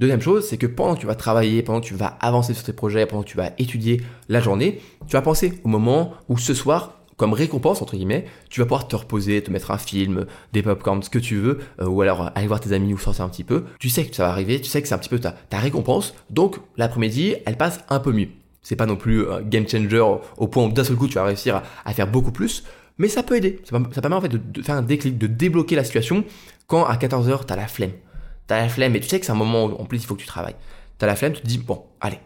Deuxième 0.00 0.22
chose, 0.22 0.46
c'est 0.46 0.56
que 0.56 0.66
pendant 0.66 0.94
que 0.94 1.00
tu 1.00 1.06
vas 1.06 1.14
travailler, 1.14 1.62
pendant 1.62 1.80
que 1.80 1.86
tu 1.86 1.94
vas 1.94 2.06
avancer 2.20 2.54
sur 2.54 2.64
tes 2.64 2.72
projets, 2.72 3.06
pendant 3.06 3.22
que 3.22 3.28
tu 3.28 3.36
vas 3.36 3.52
étudier 3.58 4.00
la 4.28 4.40
journée, 4.40 4.80
tu 5.06 5.12
vas 5.12 5.22
penser 5.22 5.60
au 5.62 5.68
moment 5.68 6.14
où 6.28 6.38
ce 6.38 6.54
soir, 6.54 7.03
comme 7.16 7.32
récompense, 7.32 7.80
entre 7.82 7.96
guillemets, 7.96 8.24
tu 8.50 8.60
vas 8.60 8.66
pouvoir 8.66 8.88
te 8.88 8.96
reposer, 8.96 9.42
te 9.42 9.50
mettre 9.50 9.70
un 9.70 9.78
film, 9.78 10.26
des 10.52 10.62
popcorns, 10.62 11.02
ce 11.02 11.10
que 11.10 11.18
tu 11.18 11.36
veux, 11.36 11.58
euh, 11.80 11.86
ou 11.86 12.02
alors 12.02 12.30
aller 12.34 12.46
voir 12.46 12.60
tes 12.60 12.72
amis 12.72 12.92
ou 12.92 12.98
sortir 12.98 13.24
un 13.24 13.28
petit 13.28 13.44
peu. 13.44 13.64
Tu 13.78 13.88
sais 13.88 14.04
que 14.04 14.14
ça 14.14 14.24
va 14.24 14.30
arriver, 14.30 14.60
tu 14.60 14.68
sais 14.68 14.82
que 14.82 14.88
c'est 14.88 14.94
un 14.94 14.98
petit 14.98 15.08
peu 15.08 15.20
ta, 15.20 15.34
récompense, 15.52 16.14
donc 16.30 16.56
l'après-midi, 16.76 17.36
elle 17.46 17.56
passe 17.56 17.80
un 17.88 18.00
peu 18.00 18.12
mieux. 18.12 18.28
C'est 18.62 18.76
pas 18.76 18.86
non 18.86 18.96
plus 18.96 19.30
un 19.30 19.42
game 19.42 19.68
changer 19.68 20.04
au 20.38 20.48
point 20.48 20.64
où 20.64 20.72
d'un 20.72 20.84
seul 20.84 20.96
coup 20.96 21.06
tu 21.06 21.14
vas 21.14 21.24
réussir 21.24 21.62
à, 21.84 21.92
faire 21.92 22.10
beaucoup 22.10 22.32
plus, 22.32 22.64
mais 22.98 23.08
ça 23.08 23.22
peut 23.22 23.36
aider. 23.36 23.60
Ça, 23.64 23.78
permet 24.00 24.16
en 24.16 24.20
fait 24.20 24.28
de, 24.28 24.62
faire 24.62 24.76
un 24.76 24.82
déclic, 24.82 25.18
de 25.18 25.26
débloquer 25.26 25.76
la 25.76 25.84
situation 25.84 26.24
quand 26.66 26.84
à 26.84 26.96
14h 26.96 27.44
t'as 27.46 27.56
la 27.56 27.66
flemme. 27.66 27.92
T'as 28.46 28.60
la 28.60 28.68
flemme 28.68 28.96
et 28.96 29.00
tu 29.00 29.08
sais 29.08 29.20
que 29.20 29.26
c'est 29.26 29.32
un 29.32 29.36
moment 29.36 29.66
où 29.66 29.72
en 29.74 29.84
plus 29.84 29.98
il 29.98 30.06
faut 30.06 30.14
que 30.14 30.20
tu 30.20 30.26
travailles. 30.26 30.56
T'as 30.98 31.06
la 31.06 31.16
flemme, 31.16 31.34
tu 31.34 31.42
te 31.42 31.46
dis 31.46 31.58
bon, 31.58 31.84
allez, 32.00 32.18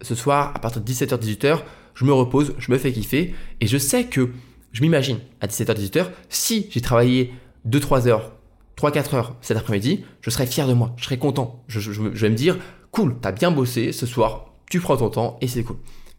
ce 0.00 0.14
soir 0.14 0.52
à 0.54 0.58
partir 0.58 0.82
de 0.82 0.90
17h, 0.90 1.18
18h, 1.18 1.58
je 1.94 2.04
me 2.04 2.12
repose, 2.12 2.54
je 2.58 2.70
me 2.72 2.78
fais 2.78 2.92
kiffer, 2.92 3.34
et 3.60 3.66
je 3.66 3.78
sais 3.78 4.04
que 4.04 4.30
je 4.72 4.82
m'imagine 4.82 5.18
à 5.40 5.46
17h, 5.46 5.74
18h, 5.74 6.06
si 6.28 6.68
j'ai 6.70 6.80
travaillé 6.80 7.32
2-3 7.68 8.08
heures, 8.08 8.32
3-4 8.76 9.14
heures 9.14 9.36
cet 9.40 9.56
après-midi, 9.56 10.04
je 10.20 10.30
serais 10.30 10.46
fier 10.46 10.66
de 10.66 10.74
moi, 10.74 10.92
je 10.96 11.04
serais 11.04 11.18
content. 11.18 11.62
Je, 11.68 11.78
vais 11.80 12.30
me 12.30 12.34
dire, 12.34 12.58
cool, 12.90 13.16
t'as 13.20 13.32
bien 13.32 13.50
bossé 13.50 13.92
ce 13.92 14.06
soir, 14.06 14.54
tu 14.68 14.80
prends 14.80 14.96
ton 14.96 15.10
temps 15.10 15.38
et 15.40 15.48
c'est 15.48 15.62
cool. 15.62 15.76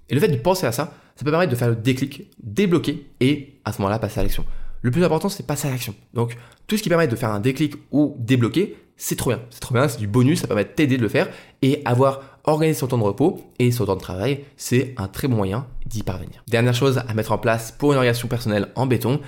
Et 0.09 0.15
le 0.15 0.21
fait 0.21 0.29
de 0.29 0.37
penser 0.37 0.65
à 0.65 0.71
ça, 0.71 0.93
ça 1.15 1.25
peut 1.25 1.31
permettre 1.31 1.51
de 1.51 1.57
faire 1.57 1.69
le 1.69 1.75
déclic, 1.75 2.29
débloquer 2.41 3.07
et 3.19 3.59
à 3.65 3.71
ce 3.71 3.81
moment-là 3.81 3.99
passer 3.99 4.19
à 4.19 4.23
l'action. 4.23 4.45
Le 4.81 4.91
plus 4.91 5.03
important, 5.03 5.29
c'est 5.29 5.45
passer 5.45 5.67
à 5.67 5.71
l'action. 5.71 5.95
Donc, 6.13 6.37
tout 6.67 6.77
ce 6.77 6.83
qui 6.83 6.89
permet 6.89 7.07
de 7.07 7.15
faire 7.15 7.31
un 7.31 7.39
déclic 7.39 7.75
ou 7.91 8.15
débloquer, 8.19 8.75
c'est 8.97 9.15
trop 9.15 9.31
bien. 9.31 9.41
C'est 9.49 9.59
trop 9.59 9.73
bien, 9.73 9.87
c'est 9.87 9.97
du 9.97 10.07
bonus, 10.07 10.41
ça 10.41 10.47
permet 10.47 10.63
de 10.63 10.69
t'aider 10.69 10.97
de 10.97 11.01
le 11.01 11.09
faire 11.09 11.29
et 11.61 11.81
avoir 11.85 12.34
organisé 12.47 12.79
son 12.79 12.87
temps 12.87 12.97
de 12.97 13.03
repos 13.03 13.41
et 13.59 13.71
son 13.71 13.85
temps 13.85 13.95
de 13.95 14.01
travail, 14.01 14.45
c'est 14.57 14.93
un 14.97 15.07
très 15.07 15.27
bon 15.27 15.37
moyen 15.37 15.67
d'y 15.85 16.03
parvenir. 16.03 16.43
Dernière 16.47 16.73
chose 16.73 17.01
à 17.07 17.13
mettre 17.13 17.31
en 17.31 17.37
place 17.37 17.71
pour 17.71 17.91
une 17.91 17.97
organisation 17.97 18.27
personnelle 18.27 18.69
en 18.75 18.85
béton, 18.85 19.19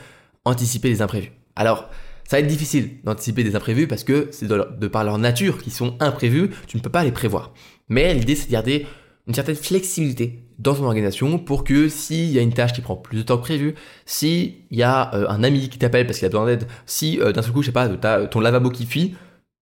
anticiper 0.45 0.89
les 0.89 1.01
imprévus. 1.01 1.31
Alors, 1.55 1.89
ça 2.27 2.37
va 2.37 2.41
être 2.41 2.47
difficile 2.47 2.97
d'anticiper 3.03 3.43
des 3.43 3.55
imprévus 3.55 3.87
parce 3.87 4.03
que 4.03 4.27
c'est 4.31 4.47
de, 4.47 4.87
par 4.87 5.03
leur 5.03 5.17
nature 5.17 5.61
qui 5.61 5.71
sont 5.71 5.95
imprévus, 5.99 6.49
tu 6.67 6.77
ne 6.77 6.81
peux 6.81 6.89
pas 6.89 7.03
les 7.03 7.11
prévoir. 7.11 7.53
Mais 7.89 8.13
l'idée 8.13 8.35
c'est 8.35 8.47
de 8.47 8.51
garder 8.51 8.85
une 9.27 9.33
certaine 9.33 9.55
flexibilité 9.55 10.43
dans 10.59 10.73
ton 10.73 10.85
organisation 10.85 11.37
pour 11.37 11.63
que 11.63 11.87
s'il 11.89 12.31
y 12.31 12.39
a 12.39 12.41
une 12.41 12.53
tâche 12.53 12.73
qui 12.73 12.81
prend 12.81 12.95
plus 12.95 13.19
de 13.19 13.23
temps 13.23 13.37
que 13.37 13.43
prévu, 13.43 13.75
s'il 14.05 14.55
y 14.71 14.83
a 14.83 15.13
euh, 15.13 15.27
un 15.29 15.43
ami 15.43 15.69
qui 15.69 15.77
t'appelle 15.77 16.05
parce 16.05 16.17
qu'il 16.17 16.25
a 16.25 16.29
besoin 16.29 16.45
d'aide, 16.45 16.67
si 16.85 17.19
euh, 17.19 17.31
d'un 17.31 17.41
seul 17.41 17.51
coup, 17.51 17.61
je 17.61 17.67
sais 17.67 17.71
pas, 17.73 17.87
ton 18.27 18.39
lavabo 18.39 18.69
qui 18.71 18.85
fuit, 18.85 19.15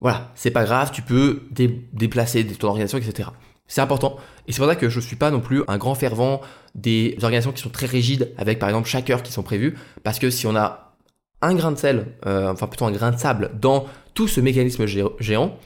voilà, 0.02 0.32
c'est 0.36 0.52
pas 0.52 0.64
grave, 0.64 0.92
tu 0.92 1.02
peux 1.02 1.44
déplacer 1.52 2.46
ton 2.46 2.70
organisation, 2.70 2.98
etc. 2.98 3.30
C'est 3.68 3.82
important. 3.82 4.18
Et 4.48 4.52
c'est 4.52 4.60
pour 4.60 4.68
ça 4.68 4.76
que 4.76 4.90
je 4.90 4.98
ne 4.98 5.02
suis 5.02 5.16
pas 5.16 5.30
non 5.30 5.42
plus 5.42 5.64
un 5.68 5.78
grand 5.78 5.94
fervent 5.94 6.42
des 6.74 7.16
organisations 7.22 7.52
qui 7.52 7.62
sont 7.62 7.70
très 7.70 7.86
rigides, 7.86 8.34
avec 8.38 8.60
par 8.60 8.70
exemple 8.70 8.88
chaque 8.88 9.10
heure 9.10 9.24
qui 9.24 9.32
sont 9.32 9.44
prévues, 9.44 9.78
parce 10.04 10.20
que 10.20 10.30
si 10.30 10.48
on 10.48 10.56
a 10.56 10.96
un 11.42 11.54
grain 11.54 11.72
de 11.72 11.78
sel, 11.78 12.08
euh, 12.26 12.52
enfin 12.52 12.68
plutôt 12.68 12.86
un 12.86 12.92
grain 12.92 13.12
de 13.12 13.18
sable 13.18 13.52
dans 13.60 13.86
tout 14.14 14.28
ce 14.28 14.42
mécanisme 14.42 14.86
géant, 14.86 15.58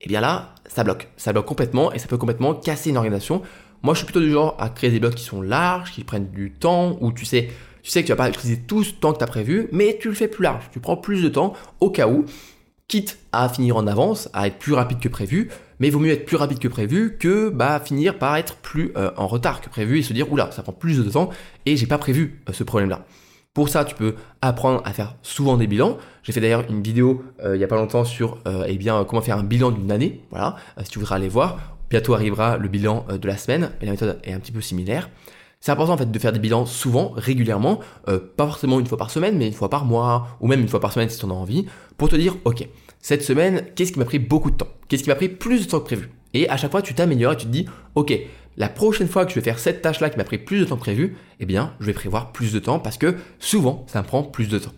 eh 0.00 0.08
bien 0.08 0.20
là, 0.20 0.54
ça 0.66 0.84
bloque. 0.84 1.08
Ça 1.16 1.32
bloque 1.32 1.46
complètement 1.46 1.92
et 1.92 1.98
ça 1.98 2.08
peut 2.08 2.16
complètement 2.16 2.54
casser 2.54 2.90
une 2.90 2.96
organisation. 2.96 3.42
Moi, 3.82 3.94
je 3.94 3.98
suis 3.98 4.06
plutôt 4.06 4.20
du 4.20 4.30
genre 4.30 4.56
à 4.58 4.68
créer 4.68 4.90
des 4.90 5.00
blocs 5.00 5.14
qui 5.14 5.24
sont 5.24 5.42
larges, 5.42 5.92
qui 5.92 6.04
prennent 6.04 6.30
du 6.30 6.52
temps, 6.52 6.96
où 7.00 7.12
tu 7.12 7.24
sais, 7.24 7.48
tu 7.82 7.90
sais 7.90 8.02
que 8.02 8.06
tu 8.06 8.12
vas 8.12 8.16
pas 8.16 8.28
utiliser 8.28 8.60
tout 8.60 8.84
ce 8.84 8.92
temps 8.92 9.12
que 9.12 9.18
tu 9.18 9.24
as 9.24 9.28
prévu, 9.28 9.68
mais 9.72 9.98
tu 10.00 10.08
le 10.08 10.14
fais 10.14 10.28
plus 10.28 10.44
large. 10.44 10.64
Tu 10.72 10.80
prends 10.80 10.96
plus 10.96 11.22
de 11.22 11.28
temps 11.28 11.54
au 11.80 11.90
cas 11.90 12.08
où, 12.08 12.24
quitte 12.90 13.18
à 13.30 13.48
finir 13.48 13.76
en 13.76 13.86
avance, 13.86 14.28
à 14.32 14.48
être 14.48 14.58
plus 14.58 14.72
rapide 14.72 14.98
que 14.98 15.08
prévu, 15.08 15.48
mais 15.78 15.86
il 15.86 15.92
vaut 15.92 16.00
mieux 16.00 16.10
être 16.10 16.26
plus 16.26 16.36
rapide 16.36 16.58
que 16.58 16.66
prévu 16.66 17.16
que 17.18 17.48
bah, 17.48 17.78
finir 17.78 18.18
par 18.18 18.36
être 18.36 18.56
plus 18.56 18.92
euh, 18.96 19.12
en 19.16 19.28
retard 19.28 19.60
que 19.60 19.68
prévu 19.68 20.00
et 20.00 20.02
se 20.02 20.12
dire 20.12 20.30
oula, 20.32 20.50
ça 20.50 20.64
prend 20.64 20.72
plus 20.72 20.98
de 20.98 21.08
temps 21.08 21.30
et 21.66 21.76
j'ai 21.76 21.86
pas 21.86 21.98
prévu 21.98 22.42
euh, 22.48 22.52
ce 22.52 22.64
problème-là. 22.64 23.06
Pour 23.54 23.68
ça, 23.68 23.84
tu 23.84 23.94
peux 23.94 24.16
apprendre 24.42 24.82
à 24.84 24.92
faire 24.92 25.14
souvent 25.22 25.56
des 25.56 25.68
bilans. 25.68 25.98
J'ai 26.24 26.32
fait 26.32 26.40
d'ailleurs 26.40 26.64
une 26.68 26.82
vidéo 26.82 27.22
euh, 27.44 27.54
il 27.54 27.58
n'y 27.58 27.64
a 27.64 27.68
pas 27.68 27.76
longtemps 27.76 28.04
sur 28.04 28.38
euh, 28.48 28.64
eh 28.66 28.76
bien, 28.76 29.04
comment 29.04 29.22
faire 29.22 29.38
un 29.38 29.44
bilan 29.44 29.70
d'une 29.70 29.92
année. 29.92 30.24
Voilà, 30.30 30.56
si 30.82 30.90
tu 30.90 30.98
voudras 30.98 31.14
aller 31.16 31.28
voir. 31.28 31.76
Bientôt 31.90 32.14
arrivera 32.14 32.56
le 32.56 32.68
bilan 32.68 33.06
de 33.20 33.26
la 33.26 33.36
semaine, 33.36 33.70
et 33.80 33.86
la 33.86 33.92
méthode 33.92 34.18
est 34.24 34.32
un 34.32 34.38
petit 34.40 34.52
peu 34.52 34.60
similaire. 34.60 35.10
C'est 35.62 35.72
important 35.72 35.92
en 35.92 35.98
fait 35.98 36.10
de 36.10 36.18
faire 36.18 36.32
des 36.32 36.38
bilans 36.38 36.64
souvent, 36.64 37.12
régulièrement, 37.14 37.80
pas 38.06 38.46
forcément 38.46 38.80
une 38.80 38.86
fois 38.86 38.96
par 38.96 39.10
semaine, 39.10 39.36
mais 39.36 39.46
une 39.46 39.52
fois 39.52 39.68
par 39.68 39.84
mois, 39.84 40.38
ou 40.40 40.46
même 40.46 40.60
une 40.60 40.68
fois 40.68 40.80
par 40.80 40.90
semaine 40.90 41.10
si 41.10 41.18
tu 41.18 41.26
en 41.26 41.30
as 41.30 41.34
envie, 41.34 41.66
pour 41.98 42.08
te 42.08 42.16
dire, 42.16 42.34
ok, 42.46 42.66
cette 42.98 43.22
semaine, 43.22 43.66
qu'est-ce 43.76 43.92
qui 43.92 43.98
m'a 43.98 44.06
pris 44.06 44.18
beaucoup 44.18 44.50
de 44.50 44.56
temps? 44.56 44.68
Qu'est-ce 44.88 45.02
qui 45.02 45.10
m'a 45.10 45.16
pris 45.16 45.28
plus 45.28 45.66
de 45.66 45.70
temps 45.70 45.80
que 45.80 45.84
prévu? 45.84 46.08
Et 46.32 46.48
à 46.48 46.56
chaque 46.56 46.70
fois, 46.70 46.80
tu 46.80 46.94
t'améliores 46.94 47.34
et 47.34 47.36
tu 47.36 47.44
te 47.44 47.50
dis, 47.50 47.66
ok, 47.94 48.18
la 48.56 48.70
prochaine 48.70 49.06
fois 49.06 49.26
que 49.26 49.32
je 49.32 49.34
vais 49.34 49.42
faire 49.42 49.58
cette 49.58 49.82
tâche-là 49.82 50.08
qui 50.08 50.16
m'a 50.16 50.24
pris 50.24 50.38
plus 50.38 50.60
de 50.60 50.64
temps 50.64 50.76
que 50.76 50.80
prévu, 50.80 51.18
eh 51.40 51.44
bien, 51.44 51.74
je 51.78 51.84
vais 51.84 51.92
prévoir 51.92 52.32
plus 52.32 52.54
de 52.54 52.58
temps 52.58 52.78
parce 52.78 52.96
que 52.96 53.16
souvent, 53.38 53.84
ça 53.86 54.00
me 54.00 54.06
prend 54.06 54.22
plus 54.22 54.48
de 54.48 54.58
temps. 54.58 54.72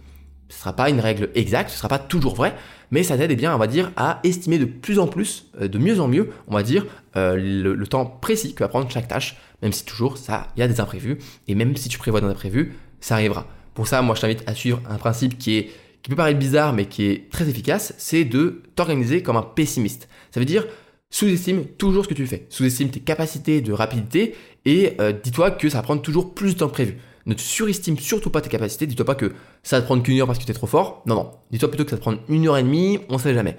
Ce 0.52 0.58
ne 0.58 0.60
sera 0.60 0.76
pas 0.76 0.90
une 0.90 1.00
règle 1.00 1.30
exacte, 1.34 1.70
ce 1.70 1.76
ne 1.76 1.78
sera 1.78 1.88
pas 1.88 1.98
toujours 1.98 2.34
vrai, 2.34 2.54
mais 2.90 3.02
ça 3.02 3.16
t'aide 3.16 3.30
eh 3.30 3.36
bien, 3.36 3.54
on 3.54 3.58
va 3.58 3.66
dire, 3.66 3.90
à 3.96 4.20
estimer 4.22 4.58
de 4.58 4.66
plus 4.66 4.98
en 4.98 5.06
plus, 5.06 5.46
euh, 5.60 5.66
de 5.66 5.78
mieux 5.78 5.98
en 5.98 6.08
mieux, 6.08 6.28
on 6.46 6.54
va 6.54 6.62
dire, 6.62 6.84
euh, 7.16 7.36
le, 7.36 7.86
temps 7.86 8.04
précis 8.04 8.54
que 8.54 8.62
va 8.62 8.68
prendre 8.68 8.90
chaque 8.90 9.08
tâche, 9.08 9.36
même 9.62 9.72
si 9.72 9.84
toujours, 9.86 10.18
ça, 10.18 10.48
il 10.56 10.60
y 10.60 10.62
a 10.62 10.68
des 10.68 10.78
imprévus, 10.78 11.18
et 11.48 11.54
même 11.54 11.74
si 11.76 11.88
tu 11.88 11.98
prévois 11.98 12.20
des 12.20 12.26
imprévus, 12.26 12.74
ça 13.00 13.14
arrivera. 13.14 13.46
Pour 13.72 13.88
ça, 13.88 14.02
moi, 14.02 14.14
je 14.14 14.20
t'invite 14.20 14.44
à 14.46 14.54
suivre 14.54 14.82
un 14.88 14.98
principe 14.98 15.38
qui 15.38 15.56
est 15.56 15.70
qui 16.02 16.10
peut 16.10 16.16
paraître 16.16 16.38
bizarre, 16.38 16.72
mais 16.72 16.86
qui 16.86 17.06
est 17.06 17.30
très 17.30 17.48
efficace, 17.48 17.94
c'est 17.96 18.24
de 18.24 18.62
t'organiser 18.74 19.22
comme 19.22 19.36
un 19.36 19.42
pessimiste. 19.42 20.08
Ça 20.32 20.40
veut 20.40 20.46
dire, 20.46 20.66
sous-estime 21.10 21.64
toujours 21.64 22.04
ce 22.04 22.08
que 22.08 22.14
tu 22.14 22.26
fais. 22.26 22.46
Sous-estime 22.48 22.90
tes 22.90 23.00
capacités 23.00 23.60
de 23.60 23.72
rapidité 23.72 24.34
et 24.64 24.96
euh, 25.00 25.12
dis-toi 25.12 25.52
que 25.52 25.68
ça 25.68 25.78
va 25.78 25.82
prendre 25.82 26.02
toujours 26.02 26.34
plus 26.34 26.54
de 26.54 26.58
temps 26.58 26.66
que 26.66 26.72
prévu. 26.72 26.98
Ne 27.26 27.36
surestime 27.36 27.98
surtout 27.98 28.30
pas 28.30 28.40
tes 28.40 28.48
capacités. 28.48 28.86
Dis-toi 28.86 29.06
pas 29.06 29.14
que 29.14 29.32
ça 29.62 29.76
va 29.76 29.82
te 29.82 29.86
prendre 29.86 30.02
qu'une 30.02 30.20
heure 30.20 30.26
parce 30.26 30.38
que 30.38 30.44
tu 30.44 30.50
es 30.50 30.54
trop 30.54 30.66
fort. 30.66 31.02
Non, 31.06 31.14
non. 31.14 31.30
Dis-toi 31.50 31.68
plutôt 31.68 31.84
que 31.84 31.90
ça 31.90 31.96
va 31.96 32.00
te 32.00 32.02
prendre 32.02 32.18
une 32.28 32.46
heure 32.48 32.56
et 32.56 32.62
demie, 32.62 32.98
on 33.08 33.18
sait 33.18 33.34
jamais. 33.34 33.56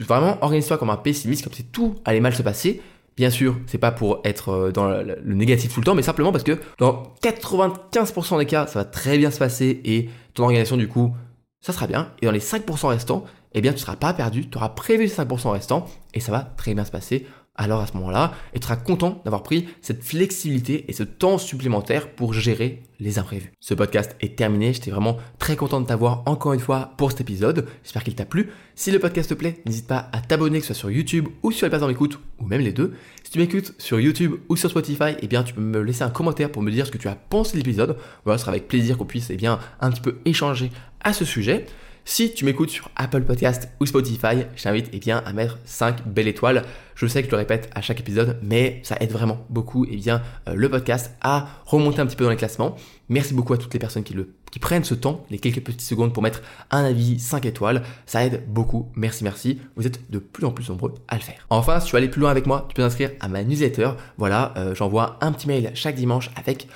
Vraiment, 0.00 0.38
organise-toi 0.42 0.78
comme 0.78 0.90
un 0.90 0.96
pessimiste, 0.96 1.44
comme 1.44 1.52
si 1.52 1.64
tout 1.64 1.96
allait 2.04 2.20
mal 2.20 2.34
se 2.34 2.42
passer. 2.42 2.80
Bien 3.16 3.30
sûr, 3.30 3.56
c'est 3.66 3.78
pas 3.78 3.90
pour 3.90 4.20
être 4.22 4.50
euh, 4.50 4.70
dans 4.70 4.88
le 4.88 5.34
négatif 5.34 5.74
tout 5.74 5.80
le 5.80 5.84
temps, 5.84 5.96
mais 5.96 6.02
simplement 6.02 6.30
parce 6.30 6.44
que 6.44 6.56
dans 6.78 7.14
95% 7.20 8.38
des 8.38 8.46
cas, 8.46 8.68
ça 8.68 8.78
va 8.78 8.84
très 8.84 9.18
bien 9.18 9.32
se 9.32 9.40
passer 9.40 9.80
et 9.84 10.08
ton 10.34 10.44
organisation, 10.44 10.76
du 10.76 10.86
coup, 10.86 11.12
ça 11.60 11.72
sera 11.72 11.88
bien. 11.88 12.12
Et 12.22 12.26
dans 12.26 12.32
les 12.32 12.38
5% 12.38 12.86
restants, 12.86 13.24
eh 13.54 13.60
bien 13.60 13.72
tu 13.72 13.78
ne 13.78 13.80
seras 13.80 13.96
pas 13.96 14.12
perdu, 14.12 14.48
tu 14.48 14.56
auras 14.56 14.68
prévu 14.68 15.08
ces 15.08 15.22
5% 15.22 15.50
restants 15.50 15.86
et 16.14 16.20
ça 16.20 16.30
va 16.30 16.40
très 16.40 16.74
bien 16.74 16.84
se 16.84 16.92
passer. 16.92 17.26
Alors 17.60 17.80
à 17.80 17.88
ce 17.88 17.94
moment-là, 17.94 18.32
tu 18.54 18.62
seras 18.62 18.76
content 18.76 19.20
d'avoir 19.24 19.42
pris 19.42 19.68
cette 19.82 20.04
flexibilité 20.04 20.84
et 20.86 20.92
ce 20.92 21.02
temps 21.02 21.38
supplémentaire 21.38 22.08
pour 22.08 22.32
gérer 22.32 22.82
les 23.00 23.18
imprévus. 23.18 23.52
Ce 23.58 23.74
podcast 23.74 24.14
est 24.20 24.36
terminé, 24.36 24.72
j'étais 24.72 24.92
vraiment 24.92 25.16
très 25.40 25.56
content 25.56 25.80
de 25.80 25.86
t'avoir 25.86 26.22
encore 26.26 26.52
une 26.52 26.60
fois 26.60 26.92
pour 26.96 27.10
cet 27.10 27.20
épisode. 27.20 27.66
J'espère 27.82 28.04
qu'il 28.04 28.14
t'a 28.14 28.24
plu. 28.24 28.50
Si 28.76 28.92
le 28.92 29.00
podcast 29.00 29.30
te 29.30 29.34
plaît, 29.34 29.60
n'hésite 29.66 29.88
pas 29.88 30.08
à 30.12 30.20
t'abonner, 30.20 30.60
que 30.60 30.66
ce 30.66 30.72
soit 30.72 30.80
sur 30.82 30.90
YouTube 30.92 31.26
ou 31.42 31.50
sur 31.50 31.66
les 31.66 31.70
plateformes 31.70 31.92
d'écoute, 31.92 32.20
ou 32.38 32.46
même 32.46 32.60
les 32.60 32.72
deux. 32.72 32.94
Si 33.24 33.32
tu 33.32 33.40
m'écoutes 33.40 33.74
sur 33.78 33.98
YouTube 33.98 34.36
ou 34.48 34.54
sur 34.54 34.70
Spotify, 34.70 35.16
eh 35.20 35.26
bien 35.26 35.42
tu 35.42 35.52
peux 35.52 35.60
me 35.60 35.82
laisser 35.82 36.04
un 36.04 36.10
commentaire 36.10 36.52
pour 36.52 36.62
me 36.62 36.70
dire 36.70 36.86
ce 36.86 36.92
que 36.92 36.98
tu 36.98 37.08
as 37.08 37.16
pensé 37.16 37.52
de 37.52 37.56
l'épisode. 37.56 37.96
Voilà, 38.24 38.38
ce 38.38 38.42
sera 38.42 38.52
avec 38.52 38.68
plaisir 38.68 38.96
qu'on 38.96 39.04
puisse 39.04 39.30
eh 39.30 39.36
bien, 39.36 39.58
un 39.80 39.90
petit 39.90 40.00
peu 40.00 40.18
échanger 40.24 40.70
à 41.00 41.12
ce 41.12 41.24
sujet. 41.24 41.66
Si 42.10 42.32
tu 42.32 42.46
m'écoutes 42.46 42.70
sur 42.70 42.88
Apple 42.96 43.20
Podcast 43.20 43.68
ou 43.80 43.86
Spotify, 43.86 44.46
je 44.56 44.62
t'invite 44.62 44.88
eh 44.94 44.98
bien, 44.98 45.18
à 45.26 45.34
mettre 45.34 45.58
5 45.66 46.06
belles 46.06 46.26
étoiles. 46.26 46.62
Je 46.94 47.06
sais 47.06 47.20
que 47.20 47.26
je 47.26 47.30
le 47.30 47.36
répète 47.36 47.68
à 47.74 47.82
chaque 47.82 48.00
épisode, 48.00 48.38
mais 48.42 48.80
ça 48.82 48.96
aide 49.00 49.12
vraiment 49.12 49.44
beaucoup 49.50 49.84
eh 49.84 49.96
bien, 49.96 50.22
euh, 50.48 50.54
le 50.54 50.70
podcast 50.70 51.14
à 51.20 51.48
remonter 51.66 52.00
un 52.00 52.06
petit 52.06 52.16
peu 52.16 52.24
dans 52.24 52.30
les 52.30 52.36
classements. 52.36 52.76
Merci 53.10 53.34
beaucoup 53.34 53.52
à 53.52 53.58
toutes 53.58 53.74
les 53.74 53.78
personnes 53.78 54.04
qui, 54.04 54.16
prennent 54.58 54.84
ce 54.84 54.94
temps, 54.94 55.26
les 55.28 55.38
quelques 55.38 55.60
petites 55.60 55.82
secondes 55.82 56.14
pour 56.14 56.22
mettre 56.22 56.40
un 56.70 56.82
avis 56.82 57.18
5 57.18 57.44
étoiles. 57.44 57.82
Ça 58.06 58.24
aide 58.24 58.42
beaucoup. 58.48 58.90
Merci, 58.96 59.22
merci. 59.22 59.60
Vous 59.76 59.86
êtes 59.86 60.10
de 60.10 60.18
plus 60.18 60.46
en 60.46 60.50
plus 60.50 60.70
nombreux 60.70 60.94
à 61.08 61.16
le 61.16 61.20
faire. 61.20 61.46
Enfin, 61.50 61.78
si 61.78 61.88
tu 61.88 61.92
veux 61.92 61.98
aller 61.98 62.08
plus 62.08 62.22
loin 62.22 62.30
avec 62.30 62.46
moi, 62.46 62.64
tu 62.70 62.74
peux 62.74 62.82
t'inscrire 62.82 63.10
à 63.20 63.28
ma 63.28 63.44
newsletter. 63.44 63.90
Voilà, 64.16 64.54
euh, 64.56 64.74
j'envoie 64.74 65.18
un 65.20 65.30
petit 65.30 65.46
mail 65.46 65.72
chaque 65.74 65.96
dimanche 65.96 66.30
avec 66.36 66.68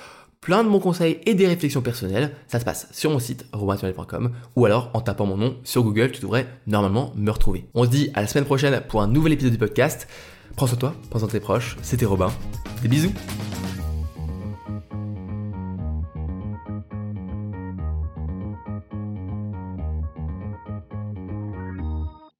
plein 0.43 0.63
de 0.63 0.69
bons 0.69 0.79
conseils 0.79 1.19
et 1.25 1.33
des 1.33 1.47
réflexions 1.47 1.81
personnelles. 1.81 2.31
Ça 2.47 2.59
se 2.59 2.65
passe 2.65 2.87
sur 2.91 3.09
mon 3.11 3.19
site 3.19 3.45
romaintunnel.com 3.53 4.31
ou 4.55 4.65
alors 4.65 4.91
en 4.93 5.01
tapant 5.01 5.25
mon 5.25 5.37
nom 5.37 5.55
sur 5.63 5.83
Google, 5.83 6.11
tu 6.11 6.21
devrais 6.21 6.47
normalement 6.67 7.13
me 7.15 7.31
retrouver. 7.31 7.65
On 7.73 7.85
se 7.85 7.89
dit 7.89 8.09
à 8.13 8.21
la 8.21 8.27
semaine 8.27 8.45
prochaine 8.45 8.81
pour 8.87 9.01
un 9.01 9.07
nouvel 9.07 9.33
épisode 9.33 9.53
du 9.53 9.57
podcast. 9.57 10.07
Prends 10.55 10.67
soin 10.67 10.75
de 10.75 10.81
toi, 10.81 10.95
prends 11.09 11.19
soin 11.19 11.27
de 11.27 11.31
tes 11.31 11.39
proches. 11.39 11.77
C'était 11.81 12.05
Robin. 12.05 12.31
Des 12.81 12.89
bisous 12.89 13.13